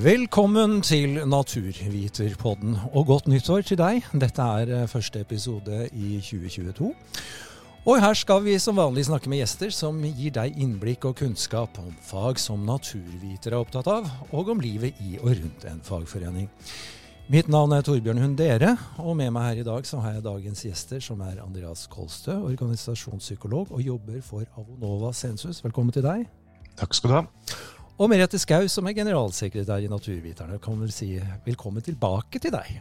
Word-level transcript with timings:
Velkommen 0.00 0.78
til 0.80 1.18
Naturviterpodden, 1.28 2.76
og 2.96 3.06
godt 3.06 3.26
nyttår 3.28 3.66
til 3.68 3.76
deg. 3.76 4.06
Dette 4.16 4.40
er 4.40 4.70
eh, 4.72 4.86
første 4.88 5.20
episode 5.20 5.90
i 5.92 6.14
2022. 6.24 6.86
Og 7.84 7.98
her 8.00 8.14
skal 8.16 8.40
vi 8.46 8.54
som 8.62 8.78
vanlig 8.80 9.04
snakke 9.10 9.28
med 9.28 9.42
gjester 9.42 9.74
som 9.76 9.98
gir 10.00 10.32
deg 10.32 10.56
innblikk 10.56 11.04
og 11.10 11.18
kunnskap 11.18 11.76
om 11.82 11.90
fag 12.06 12.40
som 12.40 12.64
naturvitere 12.64 13.58
er 13.58 13.60
opptatt 13.60 13.90
av, 13.92 14.08
og 14.32 14.48
om 14.54 14.62
livet 14.64 14.96
i 15.04 15.18
og 15.18 15.34
rundt 15.34 15.66
en 15.68 15.84
fagforening. 15.84 16.48
Mitt 17.28 17.50
navn 17.52 17.74
er 17.76 17.84
Torbjørn 17.84 18.22
Hundere, 18.24 18.78
og 19.04 19.18
med 19.18 19.34
meg 19.36 19.50
her 19.50 19.60
i 19.60 19.66
dag 19.68 19.90
så 19.90 20.00
har 20.00 20.16
jeg 20.16 20.24
dagens 20.24 20.64
gjester, 20.64 21.02
som 21.04 21.20
er 21.26 21.42
Andreas 21.44 21.84
Kolstø, 21.92 22.38
organisasjonspsykolog 22.54 23.76
og 23.76 23.84
jobber 23.84 24.24
for 24.24 24.48
Avonova 24.56 25.12
Sensus. 25.12 25.60
Velkommen 25.66 25.92
til 25.92 26.08
deg. 26.08 26.24
Takk 26.80 26.96
skal 26.96 27.12
du 27.12 27.18
ha. 27.18 27.26
Og 28.00 28.08
Merete 28.08 28.38
Skau, 28.40 28.64
som 28.72 28.86
er 28.88 28.94
generalsekretær 28.96 29.82
i 29.84 29.88
Naturviterne. 29.92 30.56
Kan 30.64 30.78
vel 30.80 30.88
si 30.88 31.10
velkommen 31.44 31.84
tilbake 31.84 32.40
til 32.40 32.54
deg. 32.54 32.78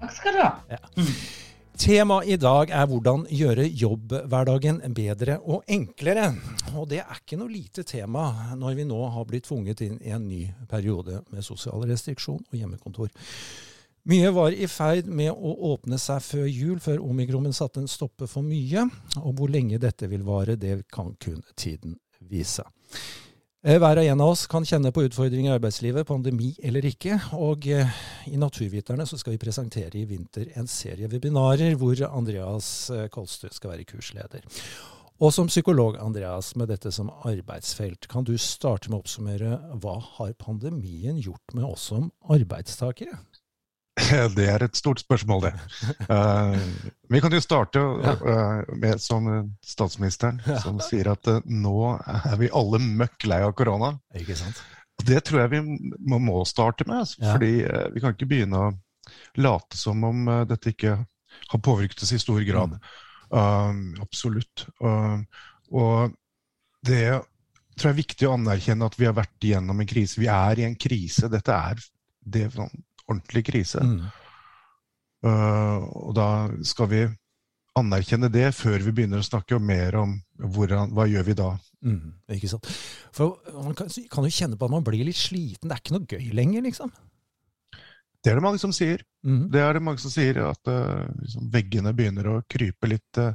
Takk 0.00 0.14
skal 0.16 0.32
du 0.32 0.40
ha. 0.40 0.52
Ja. 0.72 0.78
Temaet 1.76 2.30
i 2.32 2.38
dag 2.40 2.70
er 2.72 2.86
hvordan 2.88 3.26
gjøre 3.28 3.66
jobbhverdagen 3.68 4.78
bedre 4.96 5.36
og 5.44 5.68
enklere. 5.68 6.30
Og 6.72 6.86
det 6.88 7.02
er 7.02 7.20
ikke 7.20 7.36
noe 7.42 7.52
lite 7.52 7.84
tema 7.84 8.54
når 8.56 8.78
vi 8.78 8.86
nå 8.88 9.02
har 9.12 9.26
blitt 9.28 9.50
tvunget 9.50 9.82
inn 9.84 9.98
i 10.00 10.14
en 10.16 10.24
ny 10.24 10.46
periode 10.70 11.20
med 11.28 11.44
sosial 11.44 11.84
restriksjon 11.90 12.40
og 12.40 12.56
hjemmekontor. 12.56 13.10
Mye 14.08 14.30
var 14.32 14.56
i 14.56 14.64
ferd 14.64 15.10
med 15.12 15.28
å 15.36 15.52
åpne 15.74 15.98
seg 16.00 16.24
før 16.24 16.48
jul, 16.48 16.78
før 16.80 17.04
omikronen 17.04 17.52
satte 17.52 17.84
en 17.84 17.90
stopper 17.90 18.32
for 18.32 18.48
mye. 18.48 18.88
Og 19.20 19.36
hvor 19.36 19.52
lenge 19.52 19.76
dette 19.82 20.08
vil 20.08 20.24
vare, 20.24 20.56
det 20.56 20.86
kan 20.88 21.12
kun 21.20 21.44
tiden 21.52 21.98
vise. 22.32 22.64
Eh, 23.62 23.76
hver 23.78 24.00
og 24.00 24.08
en 24.10 24.22
av 24.24 24.32
oss 24.32 24.48
kan 24.50 24.64
kjenne 24.66 24.90
på 24.90 25.04
utfordringer 25.06 25.52
i 25.52 25.54
arbeidslivet, 25.54 26.08
pandemi 26.08 26.48
eller 26.66 26.82
ikke. 26.88 27.14
Og 27.38 27.68
eh, 27.70 27.92
i 28.26 28.34
Naturviterne 28.34 29.06
så 29.06 29.14
skal 29.20 29.36
vi 29.36 29.42
presentere 29.44 30.00
i 30.00 30.06
vinter 30.10 30.48
en 30.58 30.66
serie 30.66 31.06
webinarer 31.06 31.76
hvor 31.78 32.00
Andreas 32.08 32.72
eh, 32.90 33.06
Kolstø 33.14 33.52
skal 33.54 33.76
være 33.76 33.86
kursleder. 33.86 34.42
Og 35.22 35.30
som 35.30 35.46
psykolog, 35.46 35.94
Andreas, 36.02 36.56
med 36.58 36.72
dette 36.74 36.90
som 36.90 37.12
arbeidsfelt, 37.22 38.10
kan 38.10 38.26
du 38.26 38.34
starte 38.34 38.90
med 38.90 38.98
å 38.98 39.04
oppsummere 39.04 39.60
hva 39.78 39.94
har 40.16 40.34
pandemien 40.42 41.22
gjort 41.22 41.54
med 41.54 41.68
oss 41.68 41.86
som 41.92 42.10
arbeidstakere? 42.34 43.14
Det 44.36 44.46
er 44.48 44.64
et 44.64 44.76
stort 44.76 45.02
spørsmål, 45.02 45.48
det. 45.48 45.52
Uh, 46.08 46.56
vi 47.12 47.20
kan 47.22 47.32
jo 47.34 47.40
starte 47.42 47.80
uh, 47.80 48.62
med 48.78 49.00
som 49.02 49.28
statsministeren, 49.64 50.40
som 50.62 50.80
sier 50.84 51.12
at 51.12 51.28
uh, 51.30 51.40
nå 51.46 51.94
er 51.96 52.38
vi 52.40 52.52
alle 52.52 52.80
møkk 52.82 53.28
lei 53.30 53.42
av 53.46 53.54
korona. 53.58 53.94
Ikke 54.18 54.36
sant? 54.38 54.62
Det 55.02 55.22
tror 55.26 55.42
jeg 55.42 55.52
vi 55.54 55.62
må, 55.98 56.20
må 56.22 56.42
starte 56.48 56.86
med. 56.88 57.02
Altså, 57.04 57.22
ja. 57.22 57.32
fordi 57.34 57.52
vi 57.94 58.02
kan 58.02 58.14
ikke 58.14 58.28
begynne 58.30 58.66
å 58.68 58.72
late 59.42 59.78
som 59.78 60.04
om 60.06 60.28
dette 60.46 60.74
ikke 60.74 60.94
har 61.48 61.62
påvirket 61.64 62.04
oss 62.04 62.12
i 62.14 62.20
stor 62.22 62.42
grad. 62.46 62.76
Mm. 63.32 63.94
absolutt. 64.04 64.66
og 65.72 66.12
det 66.84 67.06
tror 67.16 67.88
jeg 67.88 67.94
er 67.94 68.02
viktig 68.02 68.28
å 68.28 68.34
anerkjenne 68.36 68.86
at 68.86 68.98
vi 69.00 69.06
har 69.08 69.16
vært 69.16 69.46
igjennom 69.46 69.80
en 69.80 69.88
krise. 69.88 70.20
Vi 70.20 70.28
er 70.28 70.60
i 70.60 70.66
en 70.66 70.76
krise. 70.76 71.30
Dette 71.32 71.56
er 71.56 71.80
det 72.22 72.50
ordentlig 73.08 73.44
krise. 73.48 73.82
Mm. 73.82 74.06
Uh, 75.22 75.84
og 76.08 76.14
da 76.18 76.28
skal 76.66 76.90
vi 76.90 77.02
anerkjenne 77.78 78.28
det 78.32 78.50
før 78.56 78.82
vi 78.84 78.92
begynner 78.92 79.22
å 79.22 79.26
snakke 79.26 79.56
mer 79.62 79.96
om 80.00 80.16
hvordan, 80.36 80.92
hva 80.92 81.06
gjør 81.08 81.28
vi 81.30 81.36
da. 81.38 81.52
Mm, 81.82 82.10
ikke 82.36 82.50
sant. 82.50 82.68
For 83.16 83.38
Man 83.54 83.76
kan, 83.78 83.88
kan, 83.88 84.26
jo 84.26 84.34
kjenne 84.34 84.58
på 84.58 84.68
at 84.68 84.74
man 84.74 84.84
blir 84.86 85.06
litt 85.06 85.18
sliten. 85.18 85.70
Det 85.70 85.76
er 85.76 85.82
ikke 85.82 85.96
noe 85.96 86.10
gøy 86.10 86.36
lenger, 86.36 86.66
liksom. 86.66 86.92
Det 88.22 88.30
er 88.30 88.38
det 88.38 88.44
mange 88.44 88.60
som 88.62 88.74
sier. 88.74 89.02
Mm. 89.26 89.46
Det 89.50 89.62
er 89.62 89.74
det 89.74 89.82
mange 89.82 90.02
som 90.02 90.12
sier, 90.12 90.38
At 90.46 90.68
uh, 90.70 91.08
liksom, 91.22 91.48
veggene 91.54 91.94
begynner 91.96 92.28
å 92.30 92.42
krype 92.50 92.90
litt 92.90 93.22
uh, 93.22 93.34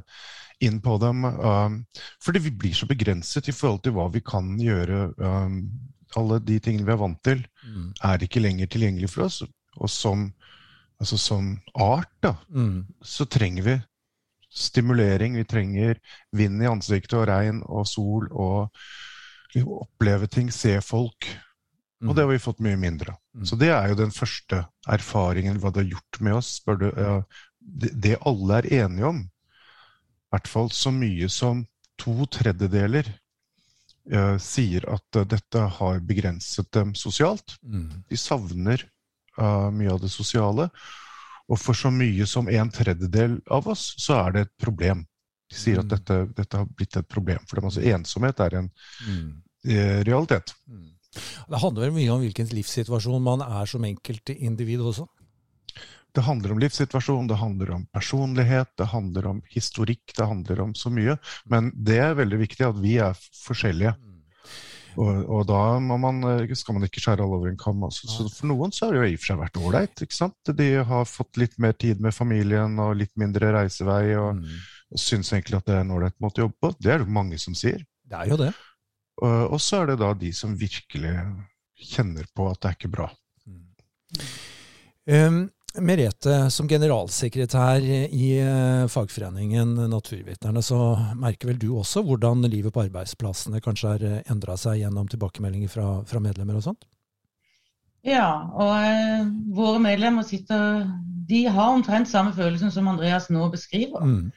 inn 0.64 0.80
på 0.84 0.96
dem. 1.02 1.26
Um, 1.26 1.82
fordi 2.24 2.46
vi 2.46 2.54
blir 2.62 2.76
så 2.76 2.88
begrenset 2.88 3.50
i 3.50 3.56
forhold 3.56 3.82
til 3.84 3.96
hva 3.98 4.08
vi 4.12 4.22
kan 4.24 4.54
gjøre. 4.60 5.10
Um, 5.18 5.60
alle 6.16 6.38
de 6.40 6.56
tingene 6.64 6.86
vi 6.88 6.94
er 6.94 7.02
vant 7.02 7.20
til, 7.26 7.42
mm. 7.66 7.88
er 8.08 8.24
ikke 8.24 8.40
lenger 8.40 8.70
tilgjengelig 8.72 9.10
for 9.12 9.26
oss. 9.26 9.42
Og 9.78 9.90
som, 9.92 10.28
altså 10.98 11.18
som 11.20 11.52
art 11.74 12.12
da, 12.24 12.34
mm. 12.50 12.86
så 13.04 13.26
trenger 13.30 13.66
vi 13.66 13.76
stimulering. 14.54 15.36
Vi 15.38 15.44
trenger 15.48 16.00
vind 16.36 16.62
i 16.62 16.70
ansiktet 16.70 17.18
og 17.20 17.28
regn 17.30 17.62
og 17.66 17.86
sol 17.88 18.28
og 18.32 18.68
oppleve 19.58 20.28
ting, 20.30 20.50
se 20.52 20.76
folk. 20.84 21.28
Og 22.06 22.14
det 22.14 22.22
har 22.22 22.30
vi 22.30 22.42
fått 22.42 22.60
mye 22.62 22.78
mindre 22.78 23.14
av. 23.14 23.20
Mm. 23.34 23.46
Så 23.46 23.56
det 23.58 23.70
er 23.74 23.88
jo 23.90 23.98
den 23.98 24.14
første 24.14 24.62
erfaringen 24.86 25.58
hva 25.58 25.72
det 25.74 25.84
har 25.84 25.96
gjort 25.96 26.20
med 26.22 26.36
oss. 26.38 26.50
Du, 26.66 26.86
det, 27.58 27.90
det, 27.94 28.18
alle 28.26 28.60
er 28.60 28.68
enige 28.84 29.08
om, 29.08 29.24
i 29.24 30.34
hvert 30.34 30.50
fall 30.50 30.70
så 30.74 30.92
mye 30.94 31.30
som 31.32 31.64
to 31.98 32.28
tredjedeler 32.30 33.08
uh, 34.12 34.36
sier 34.42 34.86
at 34.92 35.18
uh, 35.18 35.26
dette 35.26 35.64
har 35.78 35.98
begrenset 36.06 36.70
dem 36.76 36.94
sosialt. 36.98 37.56
Mm. 37.62 38.04
De 38.10 38.20
savner 38.20 38.84
uh, 39.40 39.68
mye 39.74 39.92
av 39.94 40.02
det 40.02 40.10
sosiale. 40.12 40.68
Og 41.48 41.60
for 41.60 41.76
så 41.76 41.90
mye 41.94 42.26
som 42.28 42.48
en 42.52 42.70
tredjedel 42.70 43.38
av 43.50 43.70
oss, 43.72 43.94
så 43.96 44.18
er 44.26 44.34
det 44.34 44.44
et 44.46 44.54
problem. 44.60 45.06
De 45.48 45.56
sier 45.56 45.80
at 45.80 45.88
mm. 45.88 45.92
dette, 45.94 46.16
dette 46.36 46.60
har 46.60 46.68
blitt 46.76 46.98
et 47.00 47.08
problem 47.08 47.44
for 47.48 47.58
dem. 47.58 47.68
Altså 47.70 47.84
ensomhet 47.88 48.40
er 48.44 48.62
en 48.62 48.72
mm. 49.06 49.28
Eh, 49.68 50.04
realitet. 50.06 50.52
Mm. 50.70 50.92
Det 51.50 51.58
handler 51.58 51.88
vel 51.88 51.96
mye 51.96 52.12
om 52.14 52.20
hvilken 52.22 52.46
livssituasjon 52.54 53.24
man 53.24 53.42
er 53.42 53.66
som 53.66 53.82
enkeltindivid 53.84 54.84
også? 54.86 55.08
Det 56.14 56.22
handler 56.24 56.54
om 56.54 56.60
livssituasjon, 56.62 57.26
det 57.28 57.40
handler 57.40 57.72
om 57.74 57.86
personlighet, 57.92 58.70
det 58.78 58.86
handler 58.92 59.26
om 59.32 59.40
historikk, 59.50 60.14
det 60.16 60.28
handler 60.30 60.62
om 60.62 60.76
så 60.78 60.92
mye. 60.94 61.18
Men 61.44 61.72
det 61.74 61.98
er 62.04 62.16
veldig 62.18 62.38
viktig 62.44 62.68
at 62.68 62.78
vi 62.78 62.94
er 63.02 63.18
forskjellige. 63.42 63.96
Mm. 63.98 64.17
Og, 64.98 65.18
og, 65.30 65.42
da 65.46 65.78
man, 65.78 66.22
eh, 66.26 66.54
skal 66.58 66.74
man 66.74 66.86
ikke 66.88 67.02
skjære 67.02 67.22
alle 67.22 67.38
over 67.38 67.50
en 67.50 67.60
kam. 67.60 67.84
Altså. 67.86 68.08
Så 68.10 68.26
for 68.34 68.50
noen 68.50 68.72
så 68.74 68.86
har 68.86 68.96
det 68.96 69.02
jo 69.02 69.10
i 69.12 69.18
og 69.18 69.22
for 69.22 69.30
seg 69.30 69.42
vært 69.42 69.60
ålreit. 69.60 70.02
De 70.58 70.70
har 70.90 71.06
fått 71.06 71.38
litt 71.38 71.54
mer 71.62 71.76
tid 71.78 72.02
med 72.02 72.16
familien 72.16 72.74
og 72.82 72.96
litt 72.98 73.12
mindre 73.20 73.52
reisevei. 73.54 74.16
og, 74.18 74.40
mm. 74.40 74.56
og 74.94 75.02
syns 75.02 75.30
egentlig 75.32 75.60
at 75.60 75.68
det 75.68 75.76
er 75.76 75.84
en 75.84 75.94
ålreit 75.94 76.18
måte 76.24 76.42
å 76.42 76.48
jobbe 76.48 76.58
på. 76.64 76.72
Det 76.82 76.94
er 76.94 77.04
det 77.04 77.14
mange 77.20 77.38
som 77.38 77.54
sier. 77.58 77.84
Det 78.08 78.24
er 78.24 78.32
jo 78.32 78.40
det. 78.40 78.50
Og, 79.22 79.54
og 79.54 79.62
så 79.62 79.82
er 79.82 79.92
det 79.92 80.00
da 80.02 80.10
de 80.18 80.32
som 80.34 80.58
virkelig 80.58 81.14
kjenner 81.88 82.26
på 82.34 82.48
at 82.50 82.62
det 82.62 82.70
er 82.70 82.78
ikke 82.78 82.94
bra. 82.94 83.08
Mm. 83.46 83.64
Um, 85.08 85.40
Merete, 85.84 86.48
som 86.50 86.68
generalsekretær 86.68 87.84
i 87.84 88.28
eh, 88.42 88.84
fagforeningen 88.90 89.74
Naturviterne, 89.90 90.62
så 90.64 90.78
merker 91.18 91.52
vel 91.52 91.60
du 91.60 91.68
også 91.78 92.02
hvordan 92.06 92.46
livet 92.50 92.74
på 92.74 92.82
arbeidsplassene 92.86 93.62
kanskje 93.64 93.92
har 93.92 94.04
eh, 94.06 94.20
endra 94.32 94.56
seg 94.60 94.80
gjennom 94.82 95.08
tilbakemeldinger 95.10 95.72
fra, 95.72 95.86
fra, 96.08 96.22
medlemmer 96.22 96.58
og 96.58 96.66
sånt? 96.66 96.88
Ja, 98.06 98.48
og 98.54 98.74
eh, 98.78 99.30
våre 99.54 99.80
medlemmer 99.82 100.26
sitter 100.26 100.84
De 101.28 101.44
har 101.46 101.74
omtrent 101.74 102.10
samme 102.10 102.34
følelsen 102.36 102.72
som 102.74 102.88
Andreas 102.90 103.30
nå 103.30 103.48
beskriver. 103.52 104.04
Mm. 104.04 104.28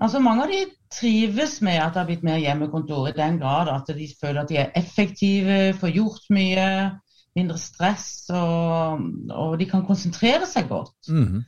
Altså 0.00 0.20
Mange 0.24 0.46
av 0.46 0.54
de 0.54 0.64
trives 0.90 1.60
med 1.64 1.78
at 1.82 1.94
det 1.94 2.02
har 2.02 2.08
blitt 2.08 2.26
mer 2.26 2.40
hjemmekontor, 2.40 3.10
i 3.10 3.16
den 3.16 3.38
grad 3.40 3.68
at 3.72 3.88
de 3.94 4.08
føler 4.20 4.42
at 4.42 4.50
de 4.50 4.58
er 4.62 4.74
effektive, 4.78 5.60
får 5.80 5.96
gjort 5.98 6.30
mye 6.34 6.66
mindre 7.38 7.58
stress, 7.58 8.08
og, 8.34 9.04
og 9.30 9.58
de 9.60 9.68
kan 9.70 9.84
konsentrere 9.86 10.48
seg 10.50 10.68
godt. 10.70 10.96
Mm. 11.08 11.42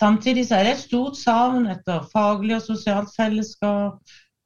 Samtidig 0.00 0.46
så 0.48 0.58
er 0.58 0.66
det 0.66 0.72
et 0.76 0.84
stort 0.84 1.16
savn 1.16 1.68
etter 1.72 2.04
faglig 2.12 2.56
og 2.58 2.64
sosialt 2.64 3.12
fellesskap, 3.16 4.00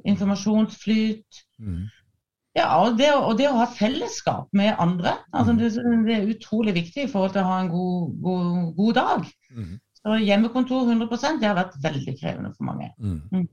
informasjonsflyt. 0.06 1.42
Mm. 1.58 1.88
Ja, 2.56 2.66
og 2.82 2.98
det, 2.98 3.10
og 3.14 3.36
det, 3.38 3.46
å 3.50 3.58
ha 3.60 3.68
fellesskap 3.70 4.50
med 4.56 4.74
andre. 4.82 5.16
Altså 5.32 5.54
det, 5.58 5.70
det, 6.06 6.16
er 6.16 6.32
utrolig 6.32 6.74
viktig 6.80 7.06
i 7.06 7.10
forhold 7.10 7.34
til 7.34 7.44
å 7.44 7.50
ha 7.50 7.60
en 7.62 7.70
god, 7.70 8.16
god, 8.24 8.50
god 8.78 8.98
dag. 8.98 9.30
Mm. 9.54 9.76
Så 10.00 10.18
hjemmekontor 10.24 10.88
100 10.88 11.40
det 11.40 11.46
har 11.50 11.58
vært 11.58 11.78
veldig 11.82 12.16
krevende 12.18 12.52
for 12.56 12.66
mange. 12.70 12.90
Mm. 12.98 13.46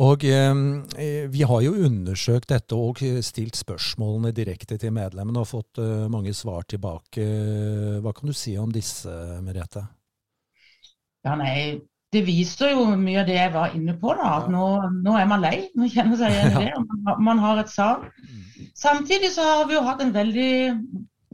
Og 0.00 0.24
eh, 0.24 1.28
Vi 1.28 1.42
har 1.44 1.60
jo 1.60 1.74
undersøkt 1.84 2.48
dette 2.48 2.76
og 2.76 3.02
stilt 3.20 3.58
spørsmålene 3.58 4.32
direkte 4.32 4.78
til 4.80 4.94
medlemmene 4.96 5.42
og 5.42 5.50
fått 5.50 5.82
eh, 5.82 6.08
mange 6.08 6.32
svar 6.32 6.64
tilbake. 6.64 7.26
Hva 8.00 8.12
kan 8.16 8.28
du 8.28 8.32
si 8.36 8.56
om 8.56 8.72
disse, 8.72 9.12
Merete? 9.44 9.84
Ja, 11.22 11.36
nei, 11.36 11.80
Det 12.12 12.24
viser 12.26 12.72
jo 12.72 12.96
mye 12.96 13.20
av 13.22 13.28
det 13.28 13.36
jeg 13.36 13.52
var 13.52 13.76
inne 13.76 13.94
på. 14.00 14.14
da, 14.16 14.40
at 14.40 14.50
Nå, 14.52 14.64
nå 15.04 15.16
er 15.16 15.28
man 15.28 15.44
lei. 15.44 15.68
Nå 15.76 15.88
kjenner 15.88 16.16
seg 16.16 16.32
igjen 16.32 16.56
i 16.56 16.64
det. 16.66 16.84
Man, 17.04 17.22
man 17.28 17.38
har 17.44 17.60
et 17.60 17.72
savn. 17.72 18.08
Samtidig 18.74 19.32
så 19.36 19.44
har 19.44 19.68
vi 19.68 19.76
jo 19.76 19.84
hatt 19.84 20.00
en 20.00 20.14
veldig 20.14 20.52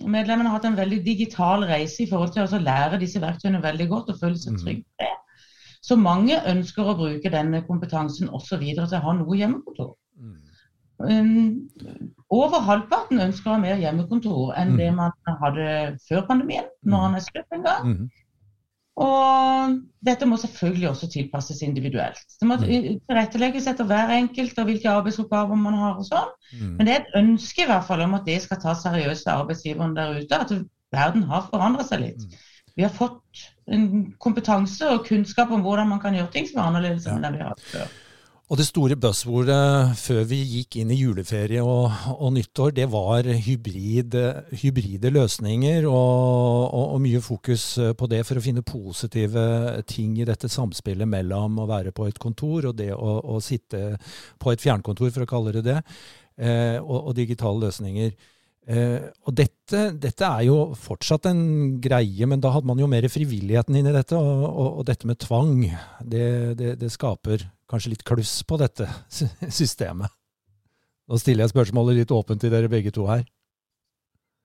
medlemmene 0.07 0.51
har 0.51 0.59
hatt 0.59 0.69
en 0.69 0.79
veldig 0.79 1.01
digital 1.03 1.65
reise 1.67 2.05
i 2.05 2.09
forhold 2.11 2.35
til 2.35 2.45
å 2.47 2.63
lære 2.63 3.01
disse 3.01 3.21
verktøyene 3.23 3.63
veldig 3.63 3.89
godt 3.91 4.13
og 4.13 4.21
føle 4.21 4.39
seg 4.39 4.55
mm. 4.55 4.61
trygge. 4.63 5.09
Så 5.89 5.97
mange 5.97 6.37
ønsker 6.51 6.85
å 6.85 6.97
bruke 6.99 7.33
denne 7.33 7.63
kompetansen 7.65 8.29
også 8.29 8.61
videre 8.61 8.89
til 8.91 9.01
å 9.01 9.07
ha 9.07 9.17
noe 9.17 9.41
hjemmekontor. 9.41 9.95
Mm. 10.19 10.37
um, 10.99 11.91
over 12.35 12.65
halvparten 12.67 13.23
ønsker 13.23 13.53
å 13.53 13.55
ha 13.55 13.63
mer 13.63 13.79
hjemmekontor 13.79 14.51
enn 14.59 14.75
mm. 14.75 14.79
det 14.81 14.89
man 14.97 15.37
hadde 15.45 15.69
før 16.09 16.25
pandemien, 16.29 16.67
når 16.83 17.05
han 17.07 17.19
er 17.19 17.25
slutt 17.25 17.55
en 17.57 17.69
gang. 17.69 17.93
Mm. 17.93 18.25
Og 18.99 19.77
dette 20.03 20.27
må 20.27 20.37
selvfølgelig 20.43 20.89
også 20.91 21.09
tilpasses 21.13 21.61
individuelt. 21.63 22.25
Det 22.41 22.49
må 22.51 22.57
mm. 22.59 22.65
tilrettelegges 23.07 23.69
etter 23.71 23.87
hver 23.87 24.11
enkelt 24.17 24.59
og 24.59 24.67
hvilke 24.67 24.91
arbeidsoppgaver 24.91 25.61
man 25.61 25.79
har. 25.79 26.01
og 26.03 26.09
sånn. 26.09 26.33
Mm. 26.51 26.73
Men 26.73 26.89
det 26.89 26.95
er 26.95 27.05
et 27.05 27.17
ønske 27.21 27.63
i 27.63 27.69
hvert 27.71 27.87
fall 27.87 28.03
om 28.05 28.19
at 28.19 28.27
det 28.27 28.41
skal 28.43 28.61
ta 28.65 28.75
seriøst 28.75 29.31
av 29.31 29.45
arbeidsgiveren 29.45 29.95
der 29.97 30.19
ute. 30.19 30.43
At 30.43 30.55
verden 30.95 31.29
har 31.31 31.47
forandret 31.47 31.91
seg 31.93 32.03
litt. 32.09 32.27
Vi 32.79 32.85
har 32.87 32.93
fått 32.95 33.49
en 33.67 34.13
kompetanse 34.23 34.87
og 34.95 35.07
kunnskap 35.09 35.51
om 35.51 35.65
hvordan 35.65 35.89
man 35.91 36.03
kan 36.03 36.15
gjøre 36.15 36.31
ting 36.31 36.47
som 36.47 36.61
er 36.61 36.69
annerledes 36.69 37.09
enn 37.11 37.25
det 37.27 37.33
vi 37.35 37.43
har 37.43 37.57
hatt 37.57 37.65
før. 37.73 37.89
Og 38.49 38.57
det 38.57 38.65
store 38.65 38.97
buzzwordet 38.97 39.97
før 40.01 40.23
vi 40.31 40.39
gikk 40.39 40.79
inn 40.81 40.93
i 40.95 40.97
juleferie 40.97 41.61
og, 41.61 41.91
og 42.15 42.31
nyttår, 42.33 42.71
det 42.79 42.87
var 42.89 43.27
hybrid, 43.29 44.15
hybride 44.63 45.11
løsninger 45.13 45.85
og, 45.85 45.99
og, 46.71 46.87
og, 46.95 47.03
mye 47.05 47.21
fokus 47.21 47.67
på 47.99 48.09
det 48.09 48.23
for 48.25 48.41
å 48.41 48.45
finne 48.47 48.65
positive 48.65 49.45
ting 49.91 50.17
i 50.17 50.29
dette 50.31 50.49
samspillet 50.49 51.11
mellom 51.11 51.61
å 51.61 51.69
være 51.69 51.93
på 51.93 52.09
et 52.09 52.23
kontor 52.23 52.71
og 52.71 52.79
det 52.79 52.89
å, 52.97 53.19
å 53.21 53.37
sitte 53.45 53.99
på 54.41 54.55
et 54.55 54.65
fjernkontor, 54.65 55.13
for 55.13 55.27
å 55.27 55.31
kalle 55.35 55.59
det 55.59 55.67
det, 55.69 55.79
eh, 56.41 56.79
og, 56.81 57.13
digitale 57.19 57.67
løsninger. 57.67 58.17
Eh, 58.69 59.01
og 59.25 59.33
dette, 59.33 59.85
dette, 59.97 60.29
er 60.29 60.45
jo 60.45 60.75
fortsatt 60.77 61.31
en 61.31 61.41
greie, 61.81 62.27
men 62.29 62.43
da 62.45 62.51
hadde 62.53 62.69
man 62.69 62.81
jo 62.83 62.89
mer 62.91 63.07
frivilligheten 63.09 63.79
inn 63.81 63.89
i 63.89 63.95
dette. 63.95 64.19
Og, 64.19 64.45
og, 64.49 64.69
og 64.83 64.89
dette 64.91 65.09
med 65.09 65.21
tvang, 65.25 65.63
det, 66.05 66.29
det, 66.59 66.75
det, 66.83 66.91
skaper 66.93 67.47
kanskje 67.71 67.95
litt 67.95 68.05
kluss 68.09 68.43
på 68.45 68.61
dette 68.61 68.89
systemet. 69.61 70.13
Nå 71.09 71.17
stiller 71.17 71.47
jeg 71.47 71.55
spørsmålet 71.55 72.03
litt 72.03 72.13
åpent 72.13 72.43
til 72.45 72.53
dere 72.53 72.69
begge 72.69 72.93
to 72.93 73.07
her. 73.09 73.25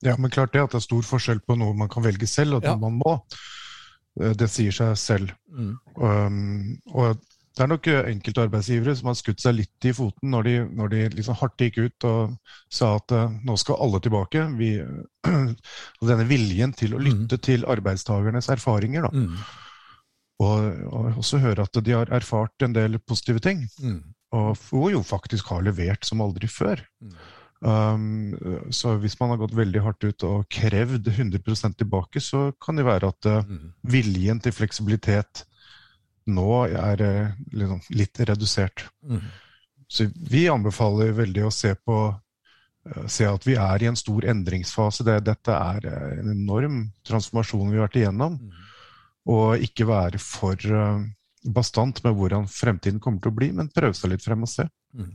Ja, 0.04 0.16
men 0.20 0.32
klart 0.32 0.56
det 0.56 0.64
at 0.64 0.72
det 0.72 0.80
er 0.80 0.86
stor 0.88 1.04
forskjell 1.08 1.44
på 1.44 1.56
noe 1.60 1.76
man 1.76 1.92
kan 1.92 2.04
velge 2.04 2.28
selv, 2.28 2.58
og 2.58 2.64
noe 2.64 2.76
ja. 2.76 2.80
man 2.80 2.96
må. 3.00 3.18
Eh, 4.22 4.32
det 4.40 4.48
sier 4.52 4.76
seg 4.76 4.96
selv. 5.00 5.36
Mm. 5.52 5.76
Um, 6.00 6.80
og 6.96 7.20
det 7.54 7.62
er 7.62 7.70
nok 7.70 7.88
eh, 7.92 8.08
enkelte 8.10 8.46
arbeidsgivere 8.48 8.96
som 8.98 9.12
har 9.12 9.18
skutt 9.20 9.44
seg 9.44 9.60
litt 9.60 9.86
i 9.86 9.94
foten 9.94 10.32
når 10.34 10.48
de, 10.48 10.54
når 10.80 10.94
de 10.94 11.02
liksom 11.20 11.38
hardt 11.38 11.62
gikk 11.62 11.78
ut 11.84 12.08
og 12.10 12.56
sa 12.74 12.96
at 12.98 13.14
uh, 13.14 13.36
nå 13.46 13.58
skal 13.62 13.78
alle 13.84 14.02
tilbake. 14.02 14.48
Vi, 14.58 14.72
denne 16.10 16.26
viljen 16.30 16.74
til 16.78 16.98
å 16.98 17.02
mm. 17.02 17.06
lytte 17.06 17.38
mm. 17.38 17.44
til 17.46 17.68
arbeidstakernes 17.70 18.50
erfaringer. 18.56 19.06
Da. 19.06 19.14
Mm. 19.14 19.38
Og, 20.42 20.82
og, 20.90 21.22
også 21.22 21.44
høre 21.44 21.68
at 21.68 21.78
de 21.86 21.94
har 21.94 22.10
erfart 22.18 22.66
en 22.66 22.74
del 22.74 22.98
positive 23.06 23.44
ting. 23.46 23.68
Mm. 23.78 24.02
Og, 24.34 24.58
og, 24.74 24.90
jo 24.96 25.06
faktisk 25.06 25.54
har 25.54 25.62
levert 25.68 26.10
som 26.10 26.26
aldri 26.26 26.50
før. 26.50 26.82
Mm. 27.06 27.16
Um, 27.64 28.34
så 28.76 28.98
hvis 29.00 29.16
man 29.22 29.30
har 29.32 29.44
gått 29.46 29.54
veldig 29.56 29.86
hardt 29.86 30.04
ut 30.04 30.26
og 30.28 30.50
krevd 30.52 31.06
100% 31.14 31.78
tilbake, 31.80 32.20
så 32.20 32.50
kan 32.60 32.82
det 32.82 32.90
være 32.90 33.14
at 33.14 33.30
uh, 33.30 33.58
viljen 33.88 34.42
til 34.44 34.58
fleksibilitet 34.58 35.46
nå 36.32 36.50
er 36.68 37.02
eh, 37.04 37.32
liksom 37.52 37.82
litt 37.96 38.20
redusert. 38.20 38.86
Mm. 39.04 39.24
Så 39.88 40.08
vi 40.16 40.48
anbefaler 40.50 41.14
veldig 41.18 41.48
å 41.48 41.54
se 41.54 41.74
på 41.76 41.98
eh, 42.10 43.08
se 43.12 43.28
at 43.30 43.48
vi 43.48 43.58
er 43.60 43.84
i 43.84 43.90
en 43.92 44.00
stor 44.00 44.26
endringsfase. 44.34 45.06
Det, 45.08 45.20
dette 45.28 45.58
er 45.58 45.90
eh, 45.90 46.20
en 46.22 46.32
enorm 46.36 46.86
transformasjon 47.08 47.70
vi 47.72 47.80
har 47.80 47.90
vært 47.90 48.00
igjennom. 48.02 48.40
Mm. 48.40 48.70
Og 49.34 49.64
ikke 49.64 49.88
være 49.88 50.20
for 50.20 50.60
bastant 51.44 52.02
med 52.04 52.16
hvordan 52.18 52.44
fremtiden 52.52 53.00
kommer 53.04 53.24
til 53.24 53.32
å 53.32 53.38
bli, 53.38 53.50
men 53.56 53.72
prøve 53.72 53.96
seg 53.96 54.12
litt 54.12 54.24
frem 54.24 54.44
og 54.44 54.52
se. 54.52 54.66
Mm. 54.96 55.14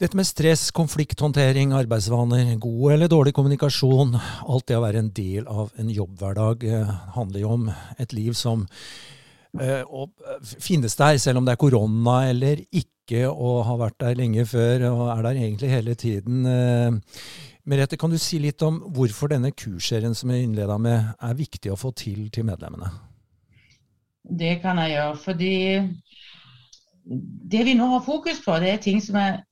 Dette 0.00 0.16
med 0.16 0.26
stress, 0.26 0.70
konflikthåndtering, 0.74 1.74
arbeidsvaner, 1.76 2.54
god 2.60 2.94
eller 2.94 3.12
dårlig 3.12 3.34
kommunikasjon, 3.36 4.16
alt 4.16 4.66
det 4.68 4.78
å 4.78 4.82
være 4.82 5.02
en 5.04 5.12
del 5.14 5.44
av 5.44 5.76
en 5.80 5.92
jobbhverdag 5.92 6.64
handler 7.18 7.44
jo 7.44 7.52
om 7.52 7.68
et 8.00 8.16
liv 8.16 8.32
som 8.36 8.64
og 9.54 10.10
eh, 10.26 10.54
finnes 10.62 10.96
der, 10.98 11.18
selv 11.22 11.40
om 11.40 11.46
det 11.46 11.54
er 11.54 11.62
korona 11.62 12.16
eller 12.30 12.62
ikke, 12.70 13.26
og 13.28 13.64
har 13.68 13.80
vært 13.82 13.98
der 14.00 14.18
lenge 14.18 14.46
før 14.48 14.86
og 14.90 15.02
er 15.12 15.22
der 15.26 15.40
egentlig 15.42 15.70
hele 15.70 15.94
tiden. 15.94 16.46
Eh, 16.46 17.18
Merete, 17.64 17.96
kan 17.96 18.12
du 18.12 18.18
si 18.20 18.38
litt 18.42 18.60
om 18.66 18.82
hvorfor 18.92 19.30
denne 19.32 19.54
kursserien 19.56 20.14
som 20.16 20.32
jeg 20.32 20.44
innleda 20.44 20.76
med, 20.78 21.14
er 21.22 21.38
viktig 21.38 21.72
å 21.72 21.78
få 21.80 21.94
til 21.96 22.26
til 22.32 22.44
medlemmene? 22.44 22.90
Det 24.24 24.58
kan 24.60 24.80
jeg 24.80 24.96
gjøre, 24.96 25.16
fordi 25.20 25.54
det 27.54 27.64
vi 27.64 27.76
nå 27.76 27.88
har 27.92 28.04
fokus 28.04 28.40
på, 28.44 28.56
det 28.60 28.70
er 28.72 28.84
ting 28.84 29.00
som 29.04 29.16
er 29.20 29.42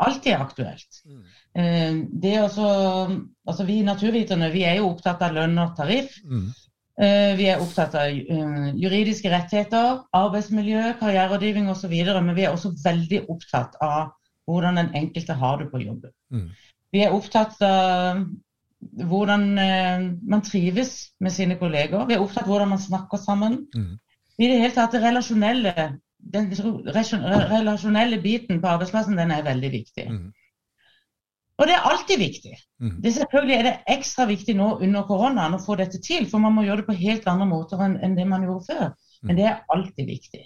alltid 0.00 0.32
er 0.32 0.44
aktuelt. 0.44 1.02
Mm. 1.04 2.00
Det 2.22 2.34
også, 2.40 2.66
altså 3.48 3.64
Vi 3.66 3.80
naturviterne 3.82 4.50
vi 4.52 4.62
er 4.68 4.78
jo 4.78 4.90
opptatt 4.92 5.22
av 5.24 5.34
lønn 5.34 5.58
og 5.58 5.72
tariff. 5.76 6.20
Mm. 6.24 6.50
Eh, 7.00 7.32
vi 7.38 7.46
er 7.48 7.62
opptatt 7.62 7.94
av 7.96 8.10
eh, 8.12 8.72
juridiske 8.76 9.30
rettigheter, 9.32 10.02
arbeidsmiljø, 10.16 10.82
karriererådgivning 11.00 11.70
osv. 11.72 11.94
Men 12.10 12.34
vi 12.36 12.44
er 12.44 12.52
også 12.52 12.74
veldig 12.84 13.22
opptatt 13.32 13.78
av 13.84 14.10
hvordan 14.50 14.76
den 14.80 14.92
enkelte 14.98 15.36
har 15.40 15.62
det 15.62 15.70
på 15.72 15.80
jobben. 15.80 16.12
Mm. 16.34 16.50
Vi 16.92 17.04
er 17.06 17.14
opptatt 17.16 17.56
av 17.64 18.20
hvordan 18.80 19.46
eh, 19.62 20.04
man 20.28 20.44
trives 20.44 20.92
med 21.20 21.32
sine 21.32 21.56
kolleger. 21.60 22.04
Vi 22.08 22.18
er 22.18 22.24
opptatt 22.24 22.44
av 22.44 22.52
hvordan 22.52 22.74
man 22.74 22.82
snakker 22.82 23.22
sammen. 23.22 23.62
Mm. 23.76 23.96
I 24.40 24.50
det 24.50 24.60
hele 24.60 24.74
tatt 24.76 24.92
det 24.92 25.02
relasjonelle, 25.04 25.74
den 26.34 26.52
relasjonelle 26.52 28.20
biten 28.20 28.60
på 28.60 28.74
arbeidsplassen 28.74 29.16
den 29.16 29.32
er 29.32 29.46
veldig 29.46 29.72
viktig. 29.72 30.06
Mm. 30.08 30.28
Og 31.60 31.68
det 31.68 31.74
er 31.76 31.86
alltid 31.90 32.22
viktig. 32.22 32.54
Mm. 32.80 32.94
Det 33.04 33.12
selvfølgelig 33.14 33.56
er 33.56 33.66
det 33.66 33.74
ekstra 33.92 34.24
viktig 34.30 34.54
nå 34.56 34.70
under 34.80 35.04
koronaen 35.08 35.58
å 35.58 35.60
få 35.60 35.76
dette 35.76 36.00
til, 36.00 36.24
for 36.30 36.40
man 36.40 36.56
må 36.56 36.64
gjøre 36.64 36.80
det 36.80 36.88
på 36.88 36.96
helt 37.02 37.28
andre 37.28 37.48
måter 37.50 37.82
enn, 37.84 37.98
enn 38.00 38.16
det 38.16 38.24
man 38.28 38.46
gjorde 38.46 38.70
før. 38.70 38.88
Men 39.28 39.36
det 39.36 39.46
er 39.50 39.60
alltid 39.74 40.08
viktig. 40.08 40.42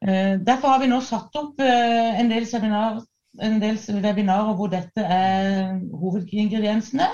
Uh, 0.00 0.40
derfor 0.46 0.72
har 0.72 0.80
vi 0.80 0.88
nå 0.88 1.02
satt 1.04 1.36
opp 1.36 1.60
uh, 1.60 2.20
en 2.20 2.32
del 2.32 2.48
seminar, 2.48 3.02
en 3.44 3.60
del 3.60 3.76
webinarer 4.00 4.56
hvor 4.56 4.72
dette 4.72 5.04
er 5.04 5.76
hovedingrediensene. 6.00 7.10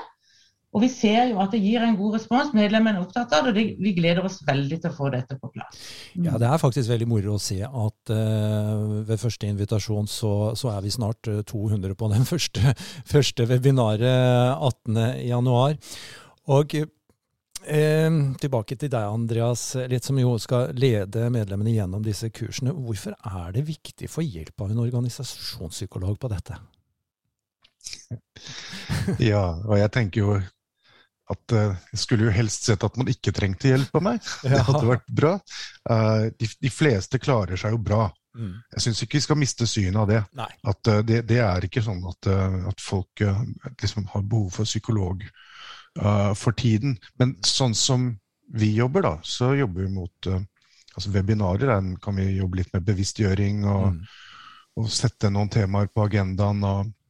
Og 0.74 0.82
vi 0.82 0.88
ser 0.90 1.30
jo 1.30 1.38
at 1.42 1.52
det 1.54 1.60
gir 1.62 1.84
en 1.86 1.94
god 1.98 2.16
respons. 2.16 2.50
Medlemmene 2.56 2.98
er 2.98 3.04
opptatt 3.04 3.32
av 3.36 3.46
det, 3.46 3.52
og 3.54 3.84
vi 3.84 3.92
gleder 3.94 4.26
oss 4.26 4.40
veldig 4.46 4.80
til 4.82 4.90
å 4.90 4.96
få 4.96 5.10
dette 5.14 5.36
på 5.38 5.50
plass. 5.54 5.84
Mm. 6.16 6.26
Ja, 6.26 6.40
Det 6.42 6.48
er 6.50 6.62
faktisk 6.62 6.90
veldig 6.90 7.08
moro 7.10 7.36
å 7.36 7.42
se 7.42 7.60
at 7.62 8.12
uh, 8.14 9.04
ved 9.06 9.22
første 9.22 9.46
invitasjon 9.50 10.10
så, 10.10 10.34
så, 10.58 10.72
er 10.74 10.82
vi 10.82 10.90
snart 10.90 11.30
200 11.46 11.92
eh, 11.92 11.94
på 11.98 12.10
den 12.10 12.26
første, 12.32 12.74
første 13.06 13.46
webinaret 13.50 14.58
18.1. 14.58 15.80
Og 16.54 16.76
eh, 16.82 18.18
tilbake 18.42 18.74
til 18.80 18.90
deg, 18.90 19.06
Andreas, 19.06 19.68
litt 19.90 20.10
som 20.10 20.18
jo 20.18 20.34
skal 20.42 20.74
lede 20.74 21.30
medlemmene 21.30 21.76
gjennom 21.76 22.02
disse 22.02 22.32
kursene. 22.34 22.74
Hvorfor 22.74 23.14
er 23.14 23.54
det 23.54 23.68
viktig 23.70 24.10
få 24.10 24.26
hjelp 24.26 24.66
av 24.66 24.74
en 24.74 24.82
organisasjonspsykolog 24.88 26.18
på 26.18 26.34
dette? 26.34 26.58
Ja, 29.20 29.60
og 29.68 29.76
jeg 29.76 29.90
tenker 29.92 30.22
jo 30.22 30.34
at 31.32 31.54
uh, 31.56 31.72
jeg 31.94 32.00
skulle 32.02 32.26
jo 32.26 32.34
helst 32.34 32.66
sett 32.68 32.84
at 32.84 32.98
man 33.00 33.08
ikke 33.08 33.32
trengte 33.34 33.70
hjelp 33.70 33.96
av 33.96 34.04
meg. 34.04 34.26
Det 34.44 34.60
hadde 34.66 34.84
vært 34.88 35.08
bra. 35.08 35.32
Uh, 35.88 36.28
de, 36.36 36.48
de, 36.60 36.72
fleste 36.72 37.20
klarer 37.22 37.60
seg 37.60 37.76
jo 37.76 37.80
bra. 37.80 38.08
Mm. 38.36 38.56
Jeg 38.74 38.84
syns 38.84 39.02
ikke 39.04 39.18
vi 39.20 39.24
skal 39.24 39.40
miste 39.40 39.68
synet 39.70 40.00
av 40.02 40.10
det. 40.10 40.20
At 40.68 40.90
uh, 40.92 41.00
det, 41.06 41.22
det, 41.30 41.40
er 41.44 41.64
ikke 41.64 41.84
sånn 41.84 42.02
at, 42.10 42.28
at 42.72 42.82
folk 42.82 43.24
liksom 43.24 44.10
har 44.12 44.26
behov 44.26 44.50
for 44.60 44.68
psykolog 44.68 45.24
for 46.34 46.50
tiden. 46.58 46.96
Men 47.22 47.36
sånn 47.46 47.70
som 47.78 48.08
vi 48.58 48.72
jobber, 48.74 49.04
da, 49.06 49.12
så 49.22 49.52
jobber 49.54 49.84
vi 49.84 49.92
mot 49.94 50.26
altså 50.26 51.12
Webinarer 51.14 51.70
kan 52.02 52.18
vi 52.18 52.24
jobbe 52.40 52.58
litt 52.58 52.72
med 52.74 52.82
bevisstgjøring 52.88 53.60
og, 53.62 53.84
mm. 53.94 54.00
og 54.82 54.90
sette 54.90 55.30
noen 55.30 55.52
temaer 55.54 55.86
på 55.94 56.02
agendaen. 56.02 56.66
og 56.66 56.90
Eh, 56.90 57.03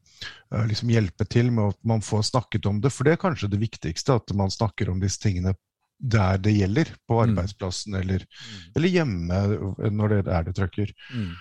liksom 0.71 0.93
hjelpe 0.95 1.27
til 1.31 1.51
med 1.55 1.75
at 1.75 1.81
man 1.87 2.03
får 2.05 2.29
snakket 2.31 2.67
om 2.71 2.81
det. 2.83 2.93
For 2.95 3.07
det 3.07 3.15
er 3.15 3.23
kanskje 3.25 3.51
det 3.53 3.63
viktigste, 3.63 4.19
at 4.21 4.35
man 4.37 4.53
snakker 4.53 4.91
om 4.93 5.01
disse 5.03 5.23
tingene 5.23 5.55
der 5.99 6.39
det 6.43 6.55
gjelder. 6.57 6.93
På 7.09 7.19
mm. 7.19 7.25
arbeidsplassen 7.25 7.99
eller, 7.99 8.25
mm. 8.27 8.71
eller 8.77 8.95
hjemme 8.99 9.43
når 9.91 10.17
det 10.17 10.23
er 10.27 10.47
det 10.49 10.57
trøkker. 10.59 10.95
Mm. 11.15 11.35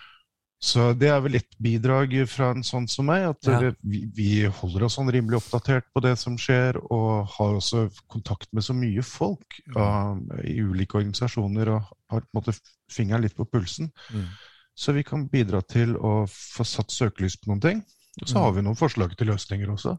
Så 0.63 0.93
det 0.95 1.09
er 1.11 1.19
vel 1.19 1.35
et 1.35 1.57
bidrag 1.59 2.13
fra 2.31 2.53
en 2.53 2.63
sånn 2.63 2.85
som 2.87 3.09
meg, 3.09 3.25
at 3.33 3.47
ja. 3.49 3.73
vi, 3.83 4.05
vi, 4.15 4.27
holder 4.61 4.85
oss 4.87 4.95
sånn 4.95 5.11
rimelig 5.11 5.41
oppdatert 5.41 5.89
på 5.91 5.99
det 6.05 6.13
som 6.21 6.37
skjer, 6.39 6.79
og 6.87 7.27
har 7.33 7.57
også 7.57 7.89
kontakt 8.07 8.47
med 8.55 8.63
så 8.63 8.75
mye 8.77 9.03
folk 9.03 9.57
uh, 9.75 10.15
i 10.47 10.55
ulike 10.63 11.01
organisasjoner 11.01 11.73
og 11.73 11.91
har 12.13 12.23
på 12.23 12.31
en 12.31 12.39
måte 12.39 12.55
fingeren 12.91 13.25
litt 13.25 13.35
på 13.35 13.47
pulsen. 13.51 13.91
Mm. 14.15 14.29
Så 14.73 14.95
vi 14.95 15.03
kan 15.03 15.27
bidra 15.27 15.59
til 15.67 15.97
å 15.99 16.23
få 16.31 16.63
satt 16.65 16.95
søkelys 16.95 17.35
på 17.41 17.51
noen 17.51 17.65
ting. 17.67 17.83
Og 18.21 18.29
så 18.29 18.43
har 18.43 18.53
vi 18.53 18.61
noen 18.61 18.77
forslag 18.77 19.15
til 19.17 19.31
løsninger 19.33 19.71
også. 19.73 19.97